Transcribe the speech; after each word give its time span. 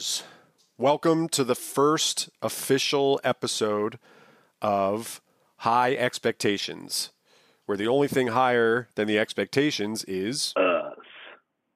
All 0.00 0.06
right, 0.06 0.22
movie 0.22 0.22
lovers. 0.22 0.22
Welcome 0.78 1.28
to 1.28 1.44
the 1.44 1.54
first 1.54 2.30
official 2.40 3.20
episode 3.22 3.98
of 4.62 5.20
High 5.58 5.94
Expectations, 5.94 7.10
where 7.66 7.76
the 7.76 7.86
only 7.86 8.08
thing 8.08 8.28
higher 8.28 8.88
than 8.94 9.06
the 9.06 9.18
expectations 9.18 10.04
is 10.04 10.54
Us. 10.56 10.96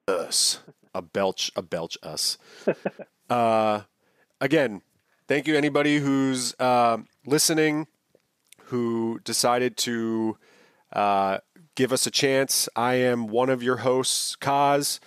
us. 0.09 0.61
A 0.95 1.03
belch, 1.03 1.51
a 1.57 1.63
belch 1.63 1.99
us. 2.03 2.39
uh, 3.31 3.83
again, 4.41 4.81
thank 5.29 5.47
you 5.47 5.57
anybody 5.57 5.99
who's 5.99 6.55
uh, 6.59 6.99
listening, 7.27 7.89
who 8.67 9.21
decided 9.25 9.77
to 9.79 10.39
uh, 10.93 11.39
give 11.75 11.93
us 11.93 12.07
a 12.07 12.11
chance. 12.11 12.69
I 12.75 12.95
am 12.95 13.27
one 13.27 13.51
of 13.51 13.63
your 13.63 13.79
hosts, 13.79 14.37
Kos. 14.37 15.01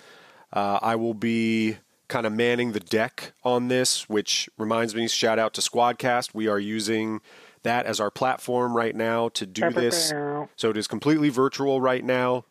Uh, 0.52 0.78
I 0.80 0.94
will 0.94 1.14
be 1.14 1.78
kind 2.08 2.26
of 2.26 2.32
manning 2.32 2.72
the 2.72 2.80
deck 2.80 3.32
on 3.44 3.68
this, 3.68 4.08
which 4.08 4.48
reminds 4.58 4.94
me, 4.94 5.08
shout 5.08 5.38
out 5.38 5.54
to 5.54 5.60
Squadcast. 5.60 6.34
We 6.34 6.48
are 6.48 6.58
using 6.58 7.20
that 7.62 7.86
as 7.86 8.00
our 8.00 8.10
platform 8.10 8.76
right 8.76 8.94
now 8.94 9.28
to 9.30 9.46
do 9.46 9.70
this. 9.70 10.10
So 10.56 10.70
it 10.70 10.76
is 10.76 10.86
completely 10.86 11.28
virtual 11.28 11.80
right 11.80 12.04
now. 12.04 12.44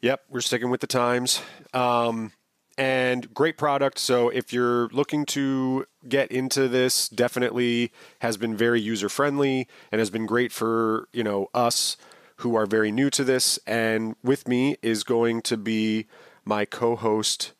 Yep, 0.00 0.22
we're 0.28 0.40
sticking 0.40 0.70
with 0.70 0.80
the 0.80 0.86
times. 0.86 1.42
Um, 1.72 2.32
and 2.78 3.32
great 3.34 3.58
product. 3.58 3.98
So 3.98 4.30
if 4.30 4.52
you're 4.52 4.88
looking 4.88 5.26
to 5.26 5.86
get 6.08 6.32
into 6.32 6.68
this, 6.68 7.08
definitely 7.08 7.92
has 8.20 8.36
been 8.36 8.56
very 8.56 8.80
user 8.80 9.08
friendly 9.08 9.68
and 9.90 9.98
has 9.98 10.10
been 10.10 10.26
great 10.26 10.52
for 10.52 11.08
you 11.12 11.22
know 11.22 11.48
us 11.52 11.96
who 12.36 12.56
are 12.56 12.66
very 12.66 12.90
new 12.90 13.10
to 13.10 13.24
this. 13.24 13.58
And 13.66 14.16
with 14.22 14.48
me 14.48 14.76
is 14.82 15.04
going 15.04 15.42
to 15.42 15.56
be 15.56 16.06
my 16.44 16.64
co-host 16.64 17.52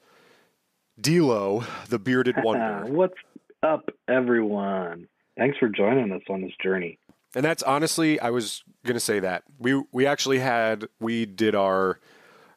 Dilo, 1.03 1.67
the 1.89 1.99
bearded 1.99 2.37
wonder. 2.45 2.85
What's 2.87 3.19
up, 3.63 3.91
everyone? 4.09 5.09
Thanks 5.37 5.59
for 5.59 5.69
joining 5.69 6.13
us 6.13 6.23
on 6.29 6.43
this 6.43 6.53
journey. 6.63 6.99
And 7.35 7.45
that's 7.45 7.63
honestly, 7.63 8.21
I 8.21 8.31
was 8.31 8.63
gonna 8.85 9.01
say 9.01 9.21
that 9.21 9.45
we 9.59 9.83
we 9.91 10.07
actually 10.07 10.39
had 10.39 10.87
we 11.01 11.25
did 11.27 11.55
our 11.55 11.99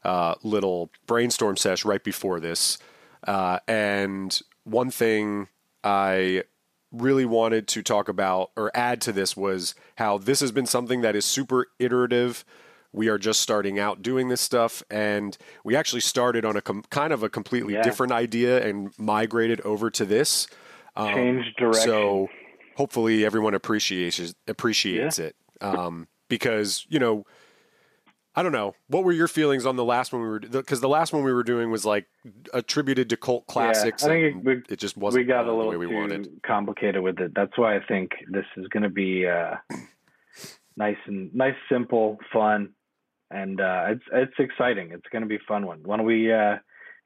uh, 0.03 0.35
little 0.43 0.91
brainstorm 1.07 1.57
sesh 1.57 1.85
right 1.85 2.03
before 2.03 2.39
this, 2.39 2.77
uh, 3.25 3.59
and 3.67 4.39
one 4.65 4.91
thing 4.91 5.47
I 5.83 6.43
really 6.91 7.25
wanted 7.25 7.67
to 7.69 7.81
talk 7.81 8.09
about 8.09 8.51
or 8.55 8.71
add 8.75 9.01
to 9.01 9.11
this 9.11 9.35
was 9.35 9.75
how 9.97 10.17
this 10.17 10.39
has 10.41 10.51
been 10.51 10.65
something 10.65 11.01
that 11.01 11.15
is 11.15 11.25
super 11.25 11.67
iterative. 11.79 12.43
We 12.95 13.09
are 13.09 13.17
just 13.17 13.41
starting 13.41 13.77
out 13.77 14.01
doing 14.01 14.29
this 14.29 14.39
stuff, 14.41 14.81
and 14.89 15.37
we 15.65 15.75
actually 15.75 15.99
started 16.01 16.45
on 16.45 16.55
a 16.55 16.61
com- 16.61 16.83
kind 16.89 17.11
of 17.11 17.23
a 17.23 17.29
completely 17.29 17.73
Yeah. 17.73 17.83
different 17.83 18.13
idea 18.13 18.65
and 18.65 18.91
migrated 18.97 19.59
over 19.61 19.89
to 19.91 20.05
this. 20.05 20.47
Um, 20.95 21.13
Change 21.13 21.53
direction. 21.57 21.83
So 21.83 22.29
hopefully 22.77 23.25
everyone 23.25 23.53
appreciates 23.53 24.33
appreciates 24.47 25.19
it 25.19 25.35
um, 25.61 26.07
because 26.29 26.85
you 26.89 26.99
know 26.99 27.25
I 28.37 28.43
don't 28.43 28.51
know 28.53 28.75
what 28.87 29.03
were 29.03 29.11
your 29.13 29.27
feelings 29.29 29.65
on 29.65 29.75
the 29.77 29.83
last 29.83 30.11
one 30.13 30.21
we 30.21 30.27
were 30.29 30.39
because 30.39 30.79
the 30.81 30.89
last 30.89 31.11
one 31.13 31.23
we 31.23 31.33
were 31.33 31.43
doing 31.43 31.71
was 31.71 31.85
like 31.85 32.05
attributed 32.53 33.09
to 33.09 33.17
cult 33.17 33.45
classics. 33.47 34.03
I 34.05 34.07
think 34.07 34.35
and 34.35 34.45
we- 34.45 34.63
it 34.69 34.79
just 34.79 34.95
wasn't 34.95 35.23
we 35.23 35.27
got 35.27 35.41
a 35.43 35.45
the 35.47 35.53
little 35.53 35.71
way 35.71 35.77
we 35.77 35.87
too 35.87 35.95
wanted. 35.95 36.29
complicated 36.45 37.01
with 37.01 37.19
it. 37.19 37.33
That's 37.35 37.57
why 37.57 37.75
I 37.75 37.79
think 37.85 38.11
this 38.29 38.45
is 38.55 38.67
going 38.69 38.83
to 38.83 38.89
be 38.89 39.25
uh, 39.27 39.55
nice 40.77 40.97
and 41.07 41.33
nice, 41.35 41.55
simple, 41.69 42.19
fun, 42.33 42.69
and 43.31 43.59
uh, 43.59 43.85
it's 43.89 44.03
it's 44.11 44.33
exciting. 44.39 44.91
It's 44.91 45.07
going 45.11 45.21
to 45.21 45.27
be 45.27 45.35
a 45.35 45.47
fun 45.47 45.65
one. 45.65 45.81
Why 45.83 45.97
don't 45.97 46.05
we 46.05 46.31
uh, 46.31 46.57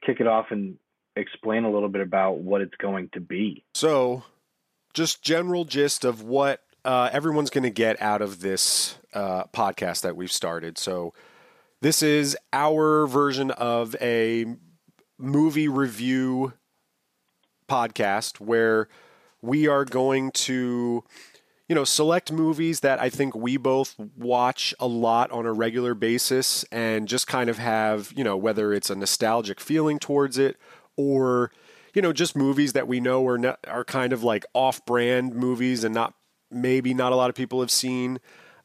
kick 0.06 0.20
it 0.20 0.28
off 0.28 0.48
and 0.52 0.78
explain 1.16 1.64
a 1.64 1.72
little 1.72 1.90
bit 1.90 2.02
about 2.02 2.40
what 2.40 2.62
it's 2.62 2.76
going 2.80 3.10
to 3.14 3.20
be? 3.20 3.64
So, 3.74 4.24
just 4.94 5.22
general 5.24 5.66
gist 5.66 6.06
of 6.06 6.24
what 6.24 6.62
uh, 6.86 7.10
everyone's 7.12 7.50
going 7.50 7.64
to 7.64 7.70
get 7.70 8.02
out 8.02 8.22
of 8.22 8.42
this 8.42 8.98
uh, 9.14 9.46
podcast 9.46 10.02
that 10.02 10.16
we've 10.16 10.32
started. 10.32 10.78
So, 10.78 11.14
this 11.82 12.02
is 12.02 12.38
our 12.52 13.08
version 13.08 13.52
of 13.52 13.96
a 14.02 14.46
movie 15.18 15.68
review 15.68 16.54
podcast 17.68 18.40
where 18.40 18.90
we 19.42 19.68
are 19.68 19.86
going 19.86 20.32
to 20.32 21.04
you 21.70 21.76
know 21.76 21.86
select 21.86 22.32
movies 22.32 22.82
that 22.82 23.00
I 23.00 23.10
think 23.10 23.36
we 23.36 23.56
both 23.56 23.96
watch 24.18 24.74
a 24.80 24.88
lot 24.88 25.32
on 25.32 25.46
a 25.46 25.54
regular 25.54 25.94
basis 25.94 26.66
and 26.72 27.08
just 27.08 27.28
kind 27.28 27.50
of 27.50 27.60
have 27.60 28.12
you 28.18 28.24
know 28.24 28.36
whether 28.36 28.74
it's 28.74 28.90
a 28.90 28.96
nostalgic 28.96 29.62
feeling 29.62 30.00
towards 30.00 30.38
it 30.38 30.58
or 30.98 31.52
you 31.94 32.02
know 32.02 32.12
just 32.12 32.36
movies 32.36 32.74
that 32.74 32.88
we 32.88 33.00
know 33.00 33.26
are 33.28 33.38
not, 33.38 33.60
are 33.68 33.86
kind 33.86 34.12
of 34.12 34.24
like 34.24 34.46
off-brand 34.54 35.34
movies 35.36 35.84
and 35.84 35.94
not 35.94 36.16
maybe 36.52 36.94
not 36.94 37.12
a 37.12 37.16
lot 37.16 37.30
of 37.30 37.36
people 37.36 37.62
have 37.62 37.72
seen. 37.72 38.20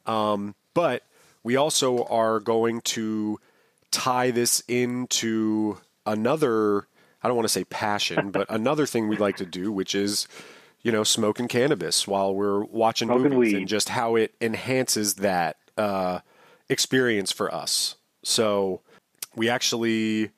Um, 0.07 0.55
but 0.73 1.03
we 1.43 1.55
also 1.55 2.03
are 2.05 2.39
going 2.39 2.81
to 2.81 3.39
tie 3.91 4.31
this 4.31 4.63
into 4.67 5.77
another 6.05 6.87
I 7.21 7.27
don't 7.27 7.37
want 7.37 7.45
to 7.45 7.53
say 7.53 7.63
passion, 7.63 8.29
but 8.29 8.45
another 8.51 8.85
thing 8.85 9.07
we'd 9.07 9.19
like 9.19 9.37
to 9.37 9.47
do, 9.47 9.71
which 9.71 9.95
is, 9.95 10.27
you 10.85 10.91
know, 10.91 11.03
smoking 11.03 11.47
cannabis 11.47 12.07
while 12.07 12.35
we're 12.35 12.63
watching 12.63 13.07
Smoking 13.07 13.31
movies 13.31 13.53
weed. 13.53 13.57
and 13.57 13.67
just 13.67 13.89
how 13.89 14.15
it 14.15 14.35
enhances 14.39 15.15
that 15.15 15.57
uh, 15.79 16.19
experience 16.69 17.31
for 17.31 17.51
us. 17.51 17.95
So 18.23 18.81
we 19.35 19.49
actually 19.49 20.29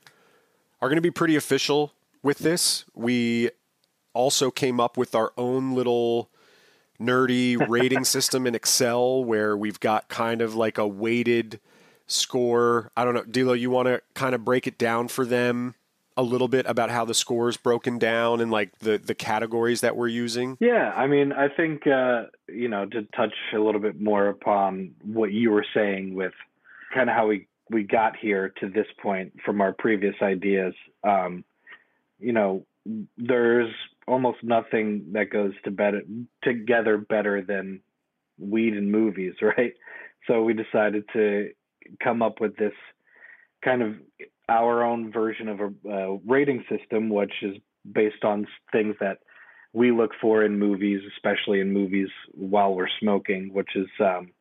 are 0.81 0.88
going 0.88 0.96
to 0.96 1.02
be 1.02 1.12
pretty 1.12 1.35
official 1.35 1.91
with 2.24 2.38
this. 2.38 2.85
We 2.96 3.50
also 4.13 4.50
came 4.50 4.80
up 4.80 4.96
with 4.96 5.16
our 5.16 5.34
own 5.38 5.75
little 5.75 6.31
nerdy 6.97 7.68
rating 7.68 8.03
system 8.06 8.47
in 8.47 8.56
Excel 8.56 9.25
where 9.25 9.58
we've 9.58 9.81
got 9.81 10.08
kind 10.08 10.41
of 10.41 10.56
like 10.56 10.78
a 10.78 10.88
weighted 10.88 11.59
score. 12.06 12.90
I 12.96 13.03
don't 13.03 13.14
know, 13.16 13.24
Dilo, 13.24 13.59
you 13.59 13.69
want 13.69 13.88
to 13.88 14.02
kind 14.14 14.34
of 14.34 14.46
break 14.46 14.66
it 14.66 14.78
down 14.78 15.09
for 15.09 15.25
them 15.25 15.75
a 16.17 16.23
little 16.23 16.47
bit 16.47 16.66
about 16.67 16.89
how 16.89 17.05
the 17.05 17.13
score 17.13 17.47
is 17.47 17.57
broken 17.57 18.00
down 18.00 18.41
and 18.41 18.51
like 18.51 18.78
the 18.79 18.97
the 18.97 19.16
categories 19.16 19.81
that 19.81 19.95
we're 19.95 20.07
using? 20.07 20.57
Yeah, 20.59 20.91
I 20.95 21.07
mean, 21.07 21.31
I 21.31 21.47
think 21.47 21.85
uh, 21.88 22.23
you 22.50 22.67
know 22.67 22.85
to 22.88 23.03
touch 23.16 23.33
a 23.53 23.59
little 23.59 23.79
bit 23.79 24.01
more 24.01 24.28
upon 24.28 24.95
what 25.03 25.31
you 25.31 25.51
were 25.51 25.66
saying 25.73 26.16
with 26.16 26.33
kind 26.94 27.09
of 27.09 27.16
how 27.16 27.28
we 27.28 27.47
we 27.69 27.83
got 27.83 28.17
here 28.17 28.53
to 28.59 28.69
this 28.69 28.88
point 29.01 29.33
from 29.45 29.61
our 29.61 29.73
previous 29.73 30.16
ideas. 30.22 30.73
Um, 31.03 31.44
you 32.19 32.34
know, 32.34 32.66
there's 33.17 33.73
almost 34.07 34.39
nothing 34.41 35.11
that 35.11 35.29
goes 35.29 35.53
to 35.66 35.72
better 35.72 36.01
together 36.44 36.97
better 36.97 37.41
than 37.41 37.81
weed 38.39 38.73
and 38.73 38.91
movies, 38.91 39.34
right? 39.41 39.73
So 40.28 40.44
we 40.44 40.53
decided 40.53 41.05
to 41.13 41.51
come 42.03 42.22
up 42.22 42.41
with 42.41 42.57
this 42.57 42.73
kind 43.63 43.81
of 43.81 43.95
our 44.50 44.84
own 44.84 45.12
version 45.12 45.49
of 45.49 45.59
a 45.59 45.90
uh, 45.90 46.17
rating 46.26 46.64
system, 46.70 47.09
which 47.09 47.34
is 47.41 47.58
based 47.90 48.23
on 48.23 48.47
things 48.72 48.96
that 48.99 49.20
we 49.73 49.91
look 49.91 50.11
for 50.22 50.44
in 50.44 50.58
movies, 50.58 51.02
especially 51.16 51.59
in 51.59 51.72
movies 51.72 52.09
while 52.34 52.73
we're 52.73 52.88
smoking, 52.99 53.53
which 53.53 53.76
is 53.76 53.88
um, 53.99 54.32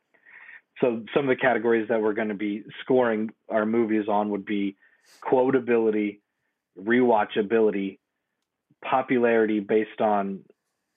so 0.81 1.03
some 1.15 1.29
of 1.29 1.29
the 1.29 1.41
categories 1.41 1.89
that 1.89 2.01
we're 2.01 2.13
going 2.13 2.29
to 2.29 2.35
be 2.35 2.65
scoring 2.83 3.31
our 3.49 3.65
movies 3.65 4.07
on 4.09 4.31
would 4.31 4.45
be 4.45 4.77
quotability, 5.23 6.21
rewatchability, 6.79 7.99
popularity 8.85 9.61
based 9.61 10.01
on 10.01 10.41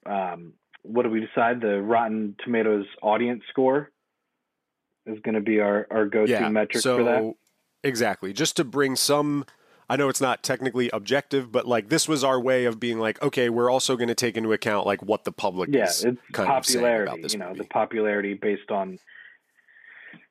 um, 0.06 0.52
what 0.82 1.02
do 1.02 1.10
we 1.10 1.20
decide? 1.20 1.60
The 1.60 1.80
Rotten 1.80 2.36
Tomatoes 2.44 2.86
audience 3.02 3.42
score 3.50 3.90
is 5.06 5.18
going 5.20 5.34
to 5.34 5.40
be 5.40 5.60
our, 5.60 5.86
our 5.90 6.06
go-to 6.06 6.50
metric 6.50 6.82
so 6.82 6.98
for 6.98 7.04
that. 7.04 7.34
Exactly. 7.82 8.32
Just 8.32 8.56
to 8.56 8.64
bring 8.64 8.96
some 8.96 9.44
I 9.90 9.96
know 9.96 10.08
it's 10.08 10.20
not 10.20 10.44
technically 10.44 10.88
objective, 10.92 11.50
but 11.50 11.66
like 11.66 11.88
this 11.88 12.06
was 12.06 12.22
our 12.22 12.40
way 12.40 12.64
of 12.66 12.78
being 12.78 13.00
like, 13.00 13.20
okay, 13.22 13.48
we're 13.48 13.68
also 13.68 13.96
going 13.96 14.06
to 14.06 14.14
take 14.14 14.36
into 14.36 14.52
account 14.52 14.86
like 14.86 15.02
what 15.02 15.24
the 15.24 15.32
public 15.32 15.70
yeah, 15.72 15.88
is 15.88 16.04
it's 16.04 16.20
kind 16.30 16.48
of 16.48 16.64
saying 16.64 16.84
popularity. 16.84 17.10
about 17.10 17.22
this 17.22 17.32
you 17.32 17.40
know, 17.40 17.48
movie. 17.48 17.58
the 17.58 17.64
popularity 17.64 18.34
based 18.34 18.70
on 18.70 19.00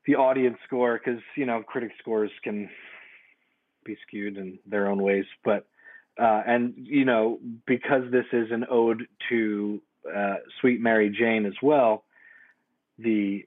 the 0.08 0.16
audience 0.16 0.58
score, 0.66 0.98
because 0.98 1.22
you 1.36 1.46
know, 1.46 1.62
critic 1.62 1.92
scores 2.00 2.32
can 2.42 2.70
be 3.84 3.98
skewed 4.08 4.38
in 4.38 4.60
their 4.66 4.88
own 4.88 5.04
ways. 5.04 5.26
But 5.44 5.66
uh, 6.18 6.42
and 6.48 6.74
you 6.78 7.04
know, 7.04 7.40
because 7.68 8.10
this 8.12 8.28
is 8.32 8.52
an 8.52 8.66
ode 8.72 9.08
to 9.28 9.82
uh, 10.10 10.36
Sweet 10.62 10.80
Mary 10.80 11.10
Jane 11.10 11.46
as 11.46 11.56
well, 11.62 12.06
the 12.98 13.46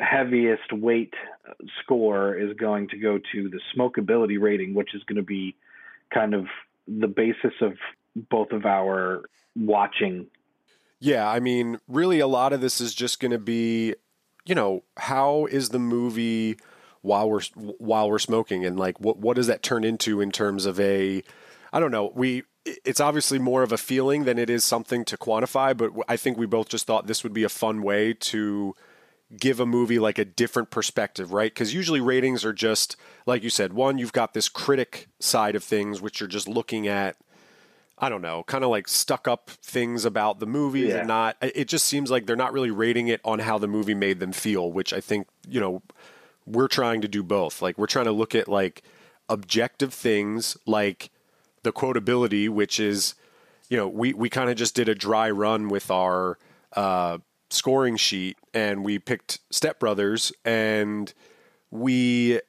heaviest 0.00 0.72
weight 0.72 1.14
score 1.82 2.34
is 2.34 2.56
going 2.56 2.88
to 2.88 2.98
go 2.98 3.18
to 3.32 3.48
the 3.48 3.60
smokability 3.74 4.40
rating, 4.40 4.74
which 4.74 4.94
is 4.94 5.02
going 5.04 5.16
to 5.16 5.22
be 5.22 5.56
kind 6.12 6.34
of 6.34 6.46
the 6.86 7.08
basis 7.08 7.52
of 7.60 7.74
both 8.30 8.52
of 8.52 8.64
our 8.64 9.22
watching 9.56 10.26
Yeah, 11.00 11.28
I 11.28 11.40
mean, 11.40 11.78
really, 11.88 12.20
a 12.20 12.26
lot 12.26 12.52
of 12.52 12.60
this 12.60 12.80
is 12.80 12.94
just 12.94 13.20
going 13.20 13.32
to 13.32 13.38
be, 13.38 13.94
you 14.44 14.54
know, 14.54 14.82
how 14.96 15.46
is 15.46 15.70
the 15.70 15.78
movie 15.78 16.56
while 17.02 17.28
we're 17.28 17.42
while 17.78 18.10
we're 18.10 18.18
smoking, 18.18 18.64
and 18.64 18.78
like 18.78 19.00
what 19.00 19.18
what 19.18 19.36
does 19.36 19.46
that 19.46 19.62
turn 19.62 19.84
into 19.84 20.20
in 20.20 20.32
terms 20.32 20.66
of 20.66 20.80
a 20.80 21.22
I 21.72 21.80
don't 21.80 21.90
know. 21.90 22.12
We 22.14 22.44
it's 22.64 23.00
obviously 23.00 23.38
more 23.38 23.62
of 23.62 23.72
a 23.72 23.78
feeling 23.78 24.24
than 24.24 24.38
it 24.38 24.50
is 24.50 24.64
something 24.64 25.04
to 25.04 25.16
quantify, 25.16 25.76
but 25.76 25.92
I 26.08 26.16
think 26.16 26.36
we 26.36 26.46
both 26.46 26.68
just 26.68 26.86
thought 26.86 27.06
this 27.06 27.22
would 27.22 27.32
be 27.32 27.44
a 27.44 27.48
fun 27.48 27.82
way 27.82 28.12
to 28.12 28.74
give 29.38 29.58
a 29.58 29.66
movie 29.66 29.98
like 29.98 30.18
a 30.18 30.24
different 30.24 30.70
perspective, 30.70 31.32
right? 31.32 31.52
Because 31.52 31.74
usually 31.74 32.00
ratings 32.00 32.44
are 32.44 32.52
just, 32.52 32.96
like 33.26 33.42
you 33.42 33.50
said, 33.50 33.72
one, 33.72 33.98
you've 33.98 34.12
got 34.12 34.34
this 34.34 34.48
critic 34.48 35.08
side 35.18 35.56
of 35.56 35.64
things, 35.64 36.00
which 36.00 36.20
you're 36.20 36.28
just 36.28 36.46
looking 36.46 36.86
at, 36.86 37.16
I 37.98 38.08
don't 38.08 38.22
know, 38.22 38.44
kind 38.44 38.62
of 38.62 38.70
like 38.70 38.86
stuck 38.86 39.26
up 39.26 39.50
things 39.50 40.04
about 40.04 40.38
the 40.38 40.46
movie 40.46 40.80
Yeah. 40.82 40.98
and 40.98 41.08
not, 41.08 41.36
it 41.40 41.66
just 41.66 41.86
seems 41.86 42.10
like 42.10 42.26
they're 42.26 42.36
not 42.36 42.52
really 42.52 42.70
rating 42.70 43.08
it 43.08 43.20
on 43.24 43.40
how 43.40 43.58
the 43.58 43.66
movie 43.66 43.94
made 43.94 44.20
them 44.20 44.32
feel, 44.32 44.70
which 44.70 44.92
I 44.92 45.00
think, 45.00 45.26
you 45.48 45.60
know, 45.60 45.82
we're 46.46 46.68
trying 46.68 47.00
to 47.00 47.08
do 47.08 47.24
both. 47.24 47.60
Like, 47.60 47.76
we're 47.78 47.86
trying 47.86 48.04
to 48.04 48.12
look 48.12 48.34
at 48.34 48.46
like 48.46 48.82
objective 49.28 49.92
things 49.92 50.56
like 50.66 51.10
the 51.64 51.72
quotability, 51.72 52.48
which 52.48 52.78
is, 52.78 53.16
you 53.68 53.76
know, 53.76 53.88
we, 53.88 54.12
we 54.12 54.30
kind 54.30 54.50
of 54.50 54.56
just 54.56 54.76
did 54.76 54.88
a 54.88 54.94
dry 54.94 55.28
run 55.28 55.68
with 55.68 55.90
our 55.90 56.38
uh, 56.74 57.18
scoring 57.50 57.96
sheet 57.96 58.36
and 58.54 58.84
we 58.84 58.98
picked 58.98 59.40
Step 59.50 59.78
Brothers 59.78 60.32
and 60.44 61.12
we, 61.70 62.40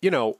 you 0.00 0.10
know, 0.10 0.36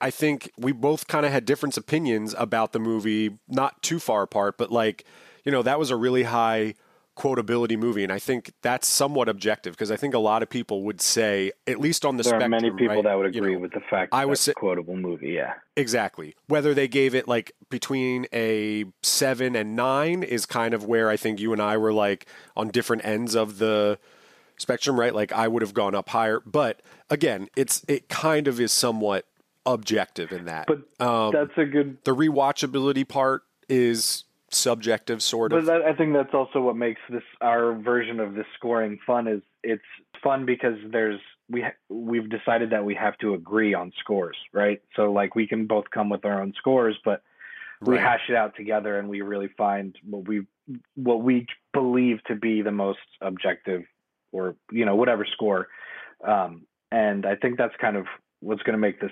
I- 0.00 0.10
think 0.10 0.50
we 0.56 0.72
both 0.72 1.06
kind 1.08 1.26
of 1.26 1.32
had 1.32 1.44
different 1.44 1.76
opinions 1.76 2.34
about 2.38 2.72
the 2.72 2.78
movie, 2.78 3.38
not 3.48 3.82
too 3.82 3.98
far 3.98 4.22
apart, 4.22 4.56
but 4.56 4.70
like, 4.70 5.04
you 5.44 5.52
know, 5.52 5.62
that 5.62 5.78
was 5.78 5.90
a 5.90 5.96
really 5.96 6.22
high 6.22 6.74
quotability 7.16 7.78
movie. 7.78 8.02
And 8.02 8.12
I 8.12 8.18
think 8.18 8.52
that's 8.62 8.88
somewhat 8.88 9.28
objective 9.28 9.74
because 9.74 9.90
I 9.90 9.96
think 9.96 10.14
a 10.14 10.18
lot 10.18 10.42
of 10.42 10.50
people 10.50 10.82
would 10.82 11.00
say, 11.00 11.52
at 11.66 11.78
least 11.80 12.04
on 12.04 12.16
the 12.16 12.22
There 12.22 12.30
spectrum, 12.30 12.54
are 12.54 12.60
many 12.60 12.70
people 12.70 12.96
right, 12.96 13.04
that 13.04 13.14
would 13.14 13.34
you 13.34 13.40
agree 13.40 13.54
know, 13.54 13.60
with 13.60 13.72
the 13.72 13.80
fact 13.88 14.12
I 14.12 14.24
was 14.24 14.40
it's 14.40 14.48
a 14.48 14.54
quotable 14.54 14.96
movie. 14.96 15.30
Yeah. 15.30 15.54
Exactly. 15.76 16.34
Whether 16.46 16.74
they 16.74 16.88
gave 16.88 17.14
it 17.14 17.28
like 17.28 17.52
between 17.70 18.26
a 18.32 18.84
seven 19.02 19.54
and 19.56 19.76
nine 19.76 20.22
is 20.22 20.46
kind 20.46 20.74
of 20.74 20.84
where 20.84 21.08
I 21.08 21.16
think 21.16 21.40
you 21.40 21.52
and 21.52 21.62
I 21.62 21.76
were 21.76 21.92
like 21.92 22.26
on 22.56 22.68
different 22.68 23.04
ends 23.04 23.34
of 23.34 23.58
the 23.58 23.98
spectrum, 24.56 24.98
right? 24.98 25.14
Like 25.14 25.32
I 25.32 25.48
would 25.48 25.62
have 25.62 25.74
gone 25.74 25.94
up 25.94 26.08
higher, 26.10 26.40
but 26.44 26.80
again, 27.10 27.48
it's 27.56 27.84
it 27.88 28.08
kind 28.08 28.48
of 28.48 28.60
is 28.60 28.72
somewhat 28.72 29.26
objective 29.66 30.32
in 30.32 30.44
that. 30.46 30.66
But 30.66 31.04
um, 31.04 31.32
that's 31.32 31.56
a 31.56 31.64
good 31.64 31.98
the 32.04 32.14
rewatchability 32.14 33.06
part 33.08 33.42
is 33.68 34.24
subjective, 34.54 35.22
sort 35.22 35.50
But 35.50 35.58
of. 35.60 35.66
that, 35.66 35.82
I 35.82 35.94
think 35.94 36.12
that's 36.14 36.34
also 36.34 36.60
what 36.60 36.76
makes 36.76 37.00
this 37.10 37.22
our 37.40 37.74
version 37.74 38.20
of 38.20 38.34
this 38.34 38.46
scoring 38.56 38.98
fun. 39.06 39.28
Is 39.28 39.42
it's 39.62 39.82
fun 40.22 40.46
because 40.46 40.76
there's 40.90 41.20
we 41.48 41.64
we've 41.88 42.28
decided 42.30 42.70
that 42.70 42.84
we 42.84 42.94
have 42.94 43.16
to 43.18 43.34
agree 43.34 43.74
on 43.74 43.92
scores, 44.00 44.36
right? 44.52 44.80
So 44.96 45.12
like 45.12 45.34
we 45.34 45.46
can 45.46 45.66
both 45.66 45.90
come 45.90 46.08
with 46.08 46.24
our 46.24 46.40
own 46.40 46.52
scores, 46.58 46.98
but 47.04 47.22
we 47.84 47.96
Right. 47.96 48.02
hash 48.02 48.30
it 48.30 48.36
out 48.36 48.56
together 48.56 48.98
and 48.98 49.08
we 49.08 49.20
really 49.20 49.48
find 49.56 49.96
what 50.08 50.26
we 50.26 50.46
what 50.94 51.22
we 51.22 51.46
believe 51.72 52.22
to 52.24 52.34
be 52.34 52.62
the 52.62 52.72
most 52.72 53.00
objective 53.20 53.82
or 54.32 54.56
you 54.72 54.84
know 54.84 54.96
whatever 54.96 55.26
score. 55.30 55.68
Um, 56.26 56.66
and 56.90 57.26
I 57.26 57.34
think 57.36 57.58
that's 57.58 57.74
kind 57.80 57.96
of 57.96 58.06
what's 58.40 58.62
going 58.62 58.74
to 58.74 58.78
make 58.78 59.00
this 59.00 59.10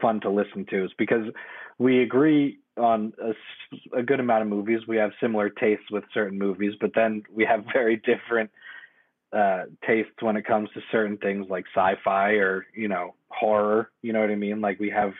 fun 0.00 0.20
to 0.20 0.30
listen 0.30 0.66
to 0.70 0.84
is 0.84 0.90
because 0.98 1.26
we 1.78 2.02
agree 2.02 2.58
on 2.76 3.12
a 3.96 4.02
good 4.02 4.20
amount 4.20 4.42
of 4.42 4.48
movies. 4.48 4.80
We 4.86 4.96
have 4.96 5.12
similar 5.20 5.48
tastes 5.48 5.90
with 5.90 6.04
certain 6.12 6.38
movies, 6.38 6.74
but 6.80 6.92
then 6.94 7.22
we 7.32 7.44
have 7.44 7.64
very 7.72 7.96
different 7.96 8.50
uh, 9.32 9.64
tastes 9.86 10.12
when 10.20 10.36
it 10.36 10.46
comes 10.46 10.70
to 10.74 10.80
certain 10.90 11.16
things 11.18 11.46
like 11.48 11.64
sci-fi 11.74 12.32
or 12.32 12.66
you 12.74 12.88
know 12.88 13.14
horror. 13.28 13.90
You 14.02 14.12
know 14.12 14.20
what 14.20 14.30
I 14.30 14.36
mean? 14.36 14.60
Like 14.60 14.78
we 14.78 14.90
have 14.90 15.12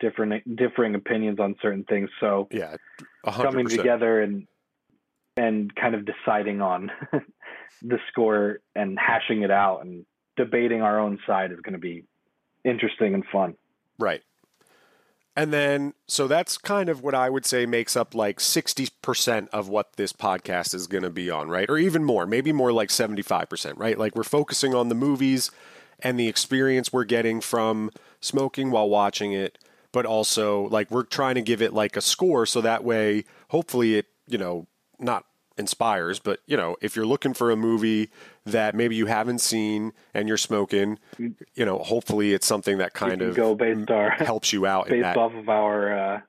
different 0.00 0.56
differing 0.56 0.94
opinions 0.94 1.38
on 1.40 1.56
certain 1.60 1.84
things. 1.84 2.10
So 2.20 2.48
yeah, 2.50 2.76
a 3.24 3.30
hundred 3.30 3.50
coming 3.50 3.68
together 3.68 4.22
and 4.22 4.46
and 5.36 5.74
kind 5.74 5.94
of 5.94 6.06
deciding 6.06 6.60
on 6.62 6.90
the 7.82 7.98
score 8.10 8.60
and 8.74 8.98
hashing 8.98 9.42
it 9.42 9.50
out 9.50 9.80
and 9.84 10.06
debating 10.36 10.82
our 10.82 10.98
own 10.98 11.18
side 11.26 11.52
is 11.52 11.60
going 11.60 11.72
to 11.72 11.78
be 11.78 12.04
interesting 12.64 13.14
and 13.14 13.24
fun. 13.32 13.54
Right. 13.98 14.22
And 15.36 15.52
then, 15.52 15.94
so 16.06 16.28
that's 16.28 16.56
kind 16.56 16.88
of 16.88 17.02
what 17.02 17.14
I 17.14 17.28
would 17.28 17.44
say 17.44 17.66
makes 17.66 17.96
up 17.96 18.14
like 18.14 18.38
60% 18.38 19.48
of 19.48 19.68
what 19.68 19.94
this 19.96 20.12
podcast 20.12 20.74
is 20.74 20.86
going 20.86 21.02
to 21.02 21.10
be 21.10 21.28
on, 21.28 21.48
right? 21.48 21.68
Or 21.68 21.76
even 21.76 22.04
more, 22.04 22.24
maybe 22.24 22.52
more 22.52 22.72
like 22.72 22.90
75%, 22.90 23.74
right? 23.76 23.98
Like 23.98 24.14
we're 24.14 24.22
focusing 24.22 24.74
on 24.74 24.88
the 24.88 24.94
movies 24.94 25.50
and 25.98 26.18
the 26.18 26.28
experience 26.28 26.92
we're 26.92 27.04
getting 27.04 27.40
from 27.40 27.90
smoking 28.20 28.70
while 28.70 28.88
watching 28.88 29.32
it, 29.32 29.58
but 29.90 30.06
also 30.06 30.68
like 30.68 30.90
we're 30.90 31.02
trying 31.02 31.34
to 31.34 31.42
give 31.42 31.60
it 31.60 31.72
like 31.72 31.96
a 31.96 32.00
score 32.00 32.46
so 32.46 32.60
that 32.60 32.84
way, 32.84 33.24
hopefully, 33.48 33.96
it, 33.96 34.06
you 34.28 34.38
know, 34.38 34.68
not 35.00 35.24
inspires, 35.56 36.20
but 36.20 36.40
you 36.46 36.56
know, 36.56 36.76
if 36.80 36.94
you're 36.94 37.06
looking 37.06 37.34
for 37.34 37.50
a 37.50 37.56
movie 37.56 38.10
that 38.46 38.74
maybe 38.74 38.94
you 38.94 39.06
haven't 39.06 39.40
seen 39.40 39.92
and 40.12 40.28
you're 40.28 40.36
smoking, 40.36 40.98
you 41.18 41.64
know, 41.64 41.78
hopefully 41.78 42.34
it's 42.34 42.46
something 42.46 42.78
that 42.78 42.92
kind 42.92 43.22
of 43.22 43.34
go 43.34 43.54
based 43.54 43.90
our 43.90 44.10
helps 44.18 44.52
you 44.52 44.66
out 44.66 44.88
in 44.88 45.00
based 45.00 45.16
off 45.16 45.32
of 45.32 45.48
our 45.48 45.98
uh, 45.98 46.20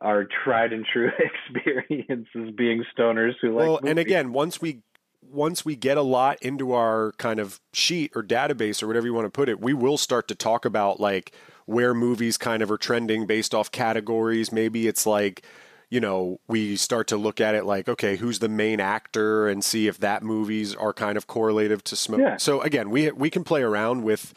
our 0.00 0.26
tried 0.44 0.72
and 0.72 0.84
true 0.84 1.10
experiences 1.48 2.54
being 2.56 2.84
stoners 2.96 3.34
who 3.40 3.54
like 3.54 3.66
well, 3.66 3.80
and 3.84 3.98
again, 3.98 4.32
once 4.32 4.60
we 4.60 4.82
once 5.22 5.64
we 5.64 5.76
get 5.76 5.96
a 5.96 6.02
lot 6.02 6.38
into 6.42 6.72
our 6.72 7.12
kind 7.18 7.38
of 7.38 7.60
sheet 7.72 8.10
or 8.14 8.22
database 8.22 8.82
or 8.82 8.86
whatever 8.86 9.06
you 9.06 9.14
want 9.14 9.26
to 9.26 9.30
put 9.30 9.48
it, 9.48 9.60
we 9.60 9.72
will 9.72 9.98
start 9.98 10.26
to 10.28 10.34
talk 10.34 10.64
about 10.64 10.98
like 10.98 11.32
where 11.66 11.94
movies 11.94 12.36
kind 12.36 12.62
of 12.62 12.70
are 12.70 12.78
trending 12.78 13.26
based 13.26 13.54
off 13.54 13.70
categories. 13.70 14.50
Maybe 14.50 14.88
it's 14.88 15.06
like 15.06 15.44
you 15.90 16.00
know, 16.00 16.40
we 16.46 16.76
start 16.76 17.08
to 17.08 17.16
look 17.16 17.40
at 17.40 17.54
it 17.54 17.64
like, 17.64 17.88
okay, 17.88 18.16
who's 18.16 18.38
the 18.38 18.48
main 18.48 18.80
actor 18.80 19.48
and 19.48 19.62
see 19.62 19.88
if 19.88 19.98
that 19.98 20.22
movies 20.22 20.74
are 20.74 20.92
kind 20.92 21.18
of 21.18 21.26
correlative 21.26 21.82
to 21.84 21.96
smoke. 21.96 22.20
Yeah. 22.20 22.36
So 22.36 22.60
again, 22.62 22.90
we 22.90 23.10
we 23.10 23.28
can 23.28 23.44
play 23.44 23.62
around 23.62 24.04
with 24.04 24.32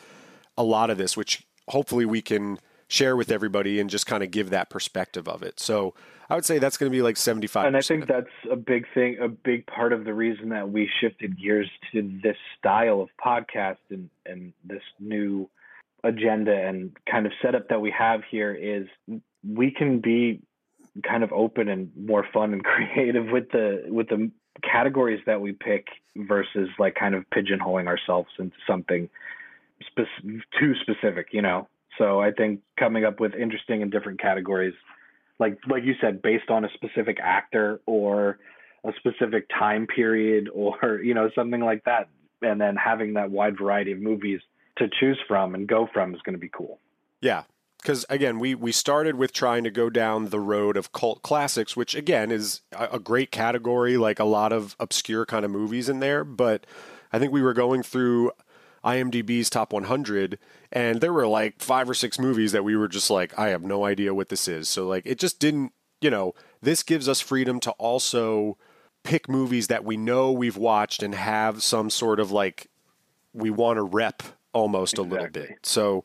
a 0.57 0.63
lot 0.63 0.89
of 0.89 0.97
this, 0.97 1.15
which 1.15 1.45
hopefully 1.69 2.05
we 2.05 2.21
can 2.21 2.59
share 2.87 3.15
with 3.15 3.31
everybody 3.31 3.79
and 3.79 3.89
just 3.89 4.05
kind 4.05 4.23
of 4.23 4.31
give 4.31 4.49
that 4.49 4.69
perspective 4.69 5.27
of 5.27 5.43
it. 5.43 5.59
So 5.59 5.93
I 6.29 6.35
would 6.35 6.45
say 6.45 6.57
that's 6.57 6.77
going 6.77 6.91
to 6.91 6.95
be 6.95 7.01
like 7.01 7.17
75. 7.17 7.65
and 7.65 7.77
I 7.77 7.81
think 7.81 8.07
that's 8.07 8.27
a 8.51 8.55
big 8.55 8.85
thing, 8.93 9.17
a 9.21 9.27
big 9.27 9.65
part 9.67 9.93
of 9.93 10.05
the 10.05 10.13
reason 10.13 10.49
that 10.49 10.69
we 10.69 10.89
shifted 11.01 11.39
gears 11.39 11.69
to 11.91 12.19
this 12.23 12.37
style 12.57 13.01
of 13.01 13.09
podcast 13.23 13.77
and, 13.89 14.09
and 14.25 14.53
this 14.63 14.81
new 14.99 15.49
agenda 16.03 16.53
and 16.53 16.95
kind 17.09 17.25
of 17.25 17.31
setup 17.41 17.69
that 17.69 17.81
we 17.81 17.93
have 17.97 18.21
here 18.29 18.53
is 18.53 18.87
we 19.47 19.71
can 19.71 19.99
be 19.99 20.41
kind 21.01 21.23
of 21.23 21.31
open 21.31 21.69
and 21.69 21.91
more 21.95 22.25
fun 22.33 22.53
and 22.53 22.63
creative 22.63 23.27
with 23.27 23.51
the 23.51 23.83
with 23.87 24.09
the 24.09 24.31
categories 24.61 25.21
that 25.25 25.41
we 25.41 25.51
pick 25.51 25.87
versus 26.15 26.69
like 26.77 26.95
kind 26.95 27.15
of 27.15 27.25
pigeonholing 27.31 27.87
ourselves 27.87 28.29
into 28.37 28.55
something 28.67 29.09
spec- 29.87 30.23
too 30.59 30.73
specific, 30.81 31.27
you 31.31 31.41
know. 31.41 31.67
So 31.97 32.19
I 32.19 32.31
think 32.31 32.61
coming 32.77 33.05
up 33.05 33.19
with 33.19 33.33
interesting 33.33 33.81
and 33.81 33.91
different 33.91 34.19
categories 34.19 34.73
like 35.39 35.57
like 35.69 35.83
you 35.83 35.93
said 35.99 36.21
based 36.21 36.49
on 36.49 36.65
a 36.65 36.69
specific 36.73 37.17
actor 37.21 37.81
or 37.85 38.39
a 38.85 38.91
specific 38.97 39.47
time 39.49 39.87
period 39.87 40.49
or 40.53 41.01
you 41.03 41.13
know 41.13 41.29
something 41.35 41.61
like 41.61 41.83
that 41.85 42.09
and 42.41 42.59
then 42.59 42.75
having 42.75 43.13
that 43.13 43.31
wide 43.31 43.57
variety 43.57 43.91
of 43.91 43.99
movies 43.99 44.41
to 44.77 44.87
choose 44.99 45.19
from 45.27 45.55
and 45.55 45.67
go 45.67 45.87
from 45.93 46.13
is 46.13 46.21
going 46.21 46.33
to 46.33 46.39
be 46.39 46.49
cool 46.49 46.79
Yeah. 47.21 47.43
Because 47.83 48.05
again, 48.09 48.39
we, 48.39 48.55
we 48.55 48.71
started 48.71 49.15
with 49.15 49.33
trying 49.33 49.65
to 49.65 49.69
go 49.69 49.89
down 49.89 50.29
the 50.29 50.39
road 50.39 50.77
of 50.77 50.93
cult 50.93 51.21
classics, 51.21 51.75
which 51.75 51.93
again 51.93 52.31
is 52.31 52.61
a, 52.71 52.93
a 52.93 52.99
great 52.99 53.29
category, 53.29 53.97
like 53.97 54.19
a 54.19 54.25
lot 54.25 54.53
of 54.53 54.75
obscure 54.79 55.25
kind 55.25 55.43
of 55.43 55.51
movies 55.51 55.89
in 55.89 55.99
there. 55.99 56.23
But 56.23 56.65
I 57.11 57.19
think 57.19 57.33
we 57.33 57.41
were 57.41 57.53
going 57.53 57.83
through 57.83 58.31
IMDb's 58.83 59.49
top 59.49 59.71
100, 59.71 60.39
and 60.71 60.99
there 61.01 61.13
were 61.13 61.27
like 61.27 61.61
five 61.61 61.89
or 61.89 61.93
six 61.93 62.19
movies 62.19 62.51
that 62.51 62.63
we 62.63 62.75
were 62.75 62.87
just 62.87 63.09
like, 63.09 63.37
I 63.37 63.49
have 63.49 63.63
no 63.63 63.85
idea 63.85 64.13
what 64.13 64.29
this 64.29 64.47
is. 64.47 64.67
So, 64.67 64.87
like, 64.87 65.05
it 65.05 65.19
just 65.19 65.39
didn't, 65.39 65.71
you 66.01 66.09
know, 66.09 66.33
this 66.61 66.83
gives 66.83 67.07
us 67.07 67.21
freedom 67.21 67.59
to 67.61 67.71
also 67.71 68.57
pick 69.03 69.29
movies 69.29 69.67
that 69.67 69.83
we 69.83 69.97
know 69.97 70.31
we've 70.31 70.57
watched 70.57 71.03
and 71.03 71.15
have 71.15 71.63
some 71.63 71.89
sort 71.89 72.19
of 72.19 72.31
like, 72.31 72.67
we 73.33 73.49
want 73.49 73.77
to 73.77 73.83
rep 73.83 74.23
almost 74.53 74.97
a 74.97 75.01
little 75.01 75.27
bit. 75.29 75.59
So, 75.63 76.03